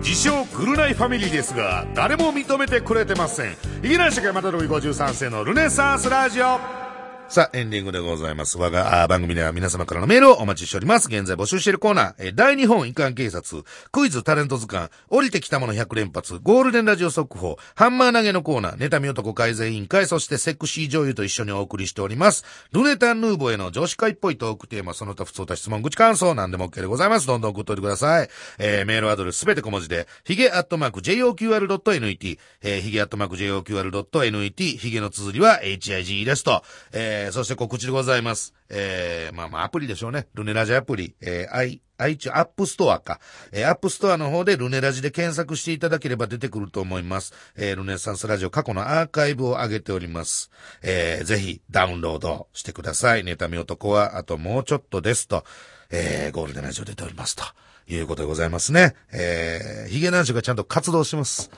[0.00, 6.87] 自称グルナイファミリーですが誰も認めてくれてませんイギラン社会またルイ53世のルネサンスラジオ
[7.30, 8.56] さあ、エンディングでございます。
[8.56, 11.08] 我があ番組では皆様からのメールをお待ちしております。
[11.08, 22.46] 現在募集しているコーナー、え大日本遺憾警察、クイズタレント図鑑、降りてきたもの100連発、ゴールデンラジオ速報、ハンマー投げのコーナー、妬み男改善委員会、そしてセクシー女優と一緒にお送りしております。
[22.72, 27.26] ルネタンヌーボーへの女子会っぽいトークテーマ、その他普通た質問、口感想、なんでも OK でございます。
[27.26, 28.30] どんどん送っといてください。
[28.58, 36.62] えー、メールアドレスすべて小文字で、ヒゲアットマーク JOQR.net、えー、ヒゲアットマーク JOQR.net、ヒゲの綴りは HIG ですと、
[36.92, 38.54] えー、そして告知でございます。
[38.68, 40.28] えー、まあまあアプリでしょうね。
[40.34, 43.20] ルネラジアプリ、えー、i、iTunes、 App Store か。
[43.52, 47.32] えー、 App Store の方でルネラジで検索していただければ出てくると思います。
[47.56, 50.50] えー、ルネサンスラジオ過去のアーカイブを上げております。
[50.82, 53.22] えー、ぜひダウンロードしてください。
[53.22, 55.44] 妬み男はあともうちょっとですと、
[55.90, 57.44] えー、ゴールデンラジオ出ておりますと
[57.88, 58.94] いうことでございますね。
[59.12, 61.50] えー、ヒゲ男子がちゃんと活動します。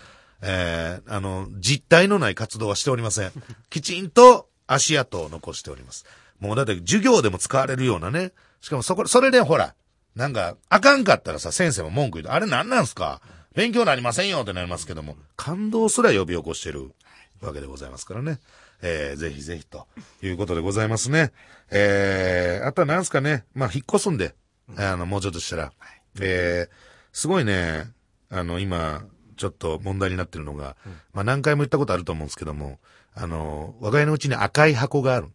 [0.42, 3.32] えー、あの、実体のない活動はしておりません。
[3.68, 6.04] きちんと足跡を残しております。
[6.38, 8.32] もうだって授業でも使われるようなね。
[8.60, 9.74] しかもそこ、それでほら、
[10.16, 13.20] なんか、あかんかったらさ、先生も文句言うと、あれなんなんすか？
[13.54, 16.92] 勉強なりませんよってなりますけども、感動すら呼び起こしてる
[17.40, 18.38] わけでございますからね。
[18.82, 19.86] えー、ぜひぜひと
[20.22, 21.32] いうことでございますね。
[21.70, 24.34] えー、あとはなんすかね、まあ、引っ越すんで、
[24.76, 25.72] あの、もうちょっとしたら、
[26.20, 26.74] えー、
[27.12, 27.92] すごいね、
[28.30, 29.04] あの、今、
[29.36, 30.76] ちょっと問題になってるのが、
[31.12, 32.78] まあ、何回も言ったことあると思うんですけども、
[33.14, 35.28] あの、我が家のうちに赤い箱がある。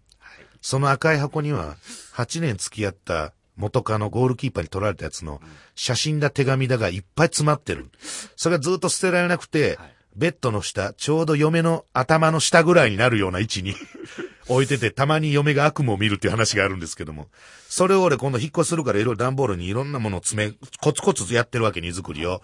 [0.62, 1.76] その赤い箱には、
[2.16, 5.42] 8年付き合った元カノゴールキーパーに撮られたやつの
[5.76, 7.90] 写真だ手紙だがいっぱい詰まってる。
[8.36, 9.78] それがずっと捨てられなくて、
[10.16, 13.76] ベッドの下、ちょうど嫁の頭の下ぐらいになるような位置に
[14.48, 17.28] 置いてて、たまに嫁が悪夢を見るっていう話があるんですけども。
[17.68, 22.42] それを俺今度引っ越しするからいろいろ段ボールにいろんなものを詰め、コツコツやってるわけ、荷造りを。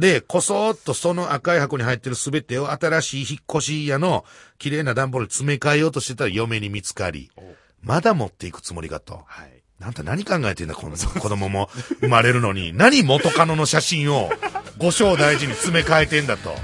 [0.00, 4.24] で、こそーっとその赤い箱に入ってるすべてを新しい引っ越し屋の
[4.58, 7.30] 綺麗な段ボールに詰め替えようとしてたら嫁に見つかり、
[7.82, 9.22] まだ持っていくつもりかと。
[9.26, 9.62] はい。
[9.78, 11.68] なんた何考えてんだ、この子供も
[12.00, 12.72] 生まれるのに。
[12.72, 14.30] 何元カノの写真を
[14.78, 16.54] 五章大事に詰め替えてんだと。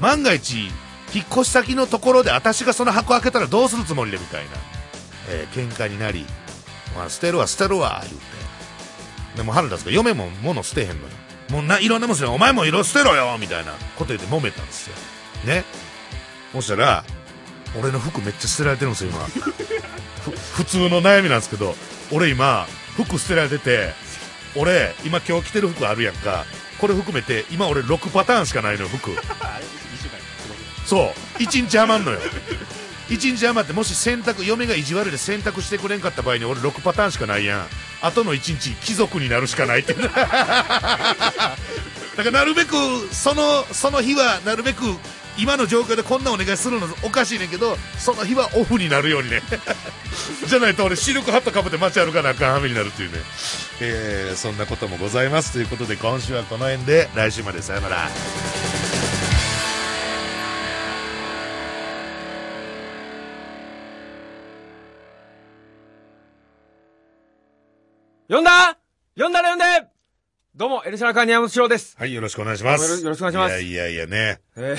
[0.00, 0.66] 万が一、
[1.14, 4.50] 引っ越し先のところで私がその箱開けたらどうするつもりでみたいな。
[5.30, 6.26] えー喧嘩になり、
[6.96, 9.36] まあ、捨てるわ、捨てるわ、言って。
[9.36, 11.00] でも腹立つから、嫁も物捨てへんのよ。
[11.54, 14.96] もうな、いろんなもん捨てるお前も色捨てろよみたいなこと言って揉めたんですよ。
[15.46, 15.64] ね。
[16.52, 17.04] そしたら、
[17.78, 19.24] 俺の服めっちゃ捨てられてるんですよ、今。
[19.24, 21.76] ふ普通の悩みなんですけど、
[22.10, 23.92] 俺今、服捨てられてて、
[24.56, 26.44] 俺、今今日着てる服あるやんか。
[26.80, 29.12] これ含めて、今俺6パターンしかないのよ、服。
[30.84, 31.38] そう。
[31.40, 32.20] 1日余んのよ。
[33.08, 37.66] 1日余ってもし洗濯嫁が意地悪で洗濯してくれんかった場合に俺6パターンしかないやん。
[38.00, 41.58] 後の1日貴族になるしかないって だか
[42.16, 42.74] らなるべく
[43.12, 44.82] そのその日はなるべく
[45.36, 49.42] 今の状況でこんなお願いするのおかしいねんけどその日はオフになるようにね。
[50.46, 53.18] じゃないと俺視力ハットかぶって街歩かなあかんはめになるっていうね、
[53.80, 55.52] えーそんなこともございます。
[55.52, 58.10] ということで今週はこの辺で来週までさよなら。
[68.28, 68.78] 呼んだ？
[69.16, 69.64] 呼んだら呼んで！
[70.56, 71.96] どうも、エルシャラカーニヤムシローです。
[71.98, 73.02] はいよろしくお願いします。
[73.02, 73.60] よろしくお願いします。
[73.62, 74.40] いやいやいやね。
[74.56, 74.76] え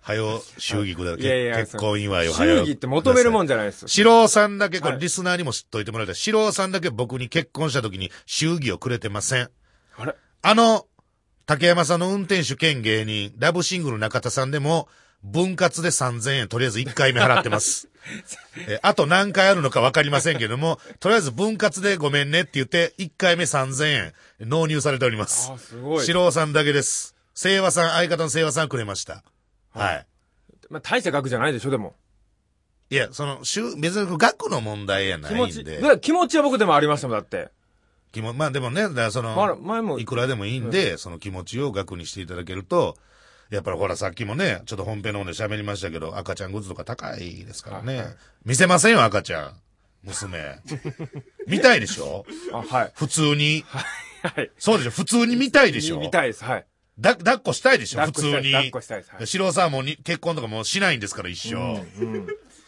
[0.00, 3.82] はよ祝儀くだ 結婚祝いー、をはよ祝儀って求めるもんじゃないです。
[3.82, 3.88] よ。
[3.88, 4.96] 四郎さんだけ、こはい。
[4.96, 6.16] れリスナーにも知っといてもらいたい。
[6.16, 9.50] 四郎さんだけ僕に結婚した時に祝儀をくれてません。
[9.96, 10.14] あれ？
[10.42, 10.86] あの、
[11.46, 14.88] 竹山さんの運転手兼芸人、ラブシングル中田さんでも、
[15.22, 17.88] 分割で3000円、とりあえず1回目払ってます。
[18.68, 25.58] えあと何回あるのか分かりませんけども、とりあえず分割でごめんねって言って、1回目3000円、納入されておりますあ。
[25.58, 26.12] すごい四。
[26.12, 27.14] 郎さんだけです。
[27.34, 29.22] 清和さん、相方の清和さんくれました。
[29.70, 30.06] はい。
[30.70, 31.94] まあ、大した額じゃないでしょ、でも。
[32.90, 35.78] いや、その、しゅ別に額の問題やないん気持ち、で。
[35.78, 37.50] で気持ちは僕でもありましたもん、だって。
[38.12, 42.96] 気もまあでもね、だからその、まあ前もいくらでもいいんで、その気持ちを額にしていただけると、
[43.50, 48.04] やっぱりほらさっきもね、ちょっと本編の方で喋りましたけど、赤ちゃんグッズとか高いですからね。
[48.44, 49.52] 見せませんよ、赤ちゃん。
[50.04, 50.60] 娘。
[51.46, 52.24] 見たいでしょ？
[52.52, 52.92] あ、はい。
[52.94, 53.64] 普通に。
[54.22, 54.50] はい。
[54.58, 54.90] そうでしょ？
[54.90, 55.96] 普通に見たいでしょ？
[55.96, 56.66] 見見たいです、はい。
[57.00, 58.02] だ、抱っこしたいでしょ？
[58.02, 58.52] 普通に。
[58.52, 61.82] 抱っこしたいですはい白さんもに結婚とかもうしないんですから、一生。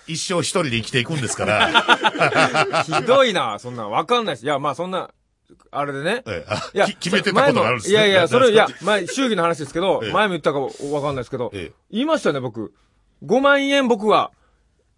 [0.07, 2.83] 一生一人で生きていくんですから。
[2.83, 4.43] ひどいな、そんなのわかんないし。
[4.43, 5.11] いや、まあそんな、
[5.71, 6.23] あれでね。
[6.27, 10.69] ええあいや、き決めてたことがあるんですねいやいや、それ、いや前、祝儀の話ですけど、ええ前も言ったかわ
[11.01, 12.73] かんないですけど、ええ言いましたよね、僕。
[13.25, 14.33] 5万円僕は、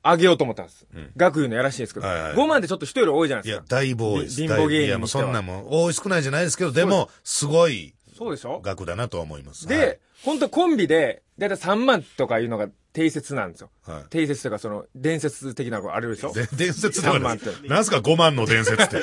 [0.05, 0.85] あげようと思ったんです。
[1.17, 3.77] 学友のやらしいですけど、はいはい5万ってちょっと人より多いじゃないいやですか、。
[3.77, 4.37] 大棒です。
[4.37, 8.61] 貧乏芸人いや、もうそんなんもん、多い少ないじゃないですけど、でも、すごいそうでしょ？
[8.63, 9.67] 額だなとは思います。
[9.69, 13.71] で、はい本当コンビで、だいたい3万とかいうのが定説なんですよ。
[13.85, 16.33] はい定説というか、その、伝説的なのがあるでしょ？
[16.33, 17.69] で伝説では3ない万って。
[17.69, 18.99] なんすか5万の伝説って。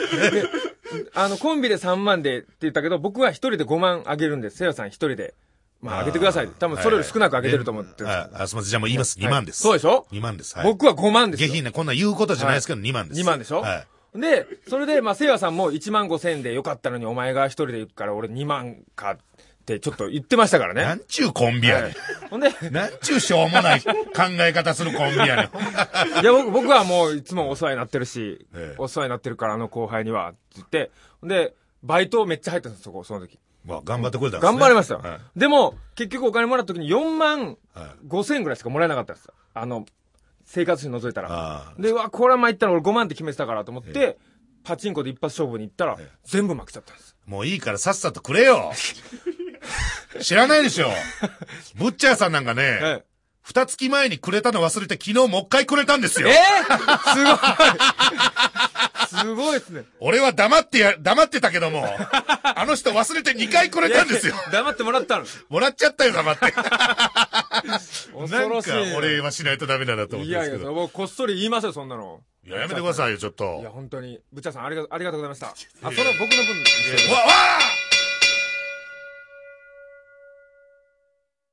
[1.14, 5.34] あの、コンビで3万でって言ったけど、僕は一人で5万あげるんで、せいやさん一人で、
[5.82, 6.48] まああげてください。
[6.48, 8.70] 多分それより少なくあげてると思ってるあ、あすみません。
[8.70, 9.18] じゃあもう言います。
[9.20, 9.62] 2万です。
[9.62, 10.58] そうでしょ2万です。
[10.58, 10.68] はい。
[10.68, 11.48] 僕は5万ですよ。
[11.50, 13.22] 下品な、こんなん言うことじゃないですけど、2万です。
[13.22, 13.62] 2万でしょ？
[13.62, 13.86] は
[14.16, 14.20] い。
[14.20, 19.22] で、それで、まあ、せいやさんも1万5千円でよかったのに、お前が一人で言うから、俺2万かって
[19.78, 20.84] ちょっと言ってましたからね。
[20.84, 21.96] なんちゅうコンビやね
[22.30, 22.74] ほんで、ん。
[22.74, 23.92] なんちゅうしょうもない考
[24.40, 25.46] え方するコンビやねん。
[26.22, 31.54] いや、僕僕はもういつもお世話になってるし、ええお世話になってるから、あの後輩には、って言って、ほんで、
[31.84, 33.38] バイトめっちゃ入ったんですそこ、その時。
[33.66, 34.58] まあ、頑張ってくれたんですね。
[34.58, 35.02] 頑張りましたよ。
[35.02, 39.34] はいでも、結局お金もらった時に4万は5千円ぐらいしかもらえなかったんですよ。
[39.54, 39.86] あの、
[40.46, 41.30] 生活費除いたら。
[41.32, 44.18] あで、うわ、これは参ったら俺5万って決めてたからと思って、
[44.64, 47.16] パチンコで一発勝負に行ったら、全部負けちゃったんです。
[47.26, 48.72] もういいからさっさとくれよ。
[50.22, 50.92] 知らないでしょ。
[51.76, 53.04] ブッチャーさんなんかね、え
[53.44, 56.30] 二月前にくれたの忘れて昨日もう一回くれたんですよ。
[56.30, 56.36] えー、
[57.14, 57.38] すごい
[59.10, 59.86] すごいですね。
[60.00, 61.84] 俺は黙ってや、黙ってたけども、
[62.44, 65.26] あの人忘れて2回くれたんですよ黙ってもらったの。
[65.50, 66.46] もらっちゃったよ、黙って。
[66.46, 66.54] なん
[68.62, 70.76] か、俺はしないとダメだなと思っていやいや、るんですけど。
[70.76, 72.22] 僕こっそり言いますよ、そんなの。
[72.46, 73.34] いや、やめてくださいよ、ちょっい
[73.64, 73.72] や、と。
[73.72, 74.20] 本当に。
[74.32, 75.48] ぶっちゃさん、ありがとう、ありがとうございました。
[75.48, 75.54] あ、
[75.92, 76.56] その僕の分、
[77.12, 77.60] わ、わあ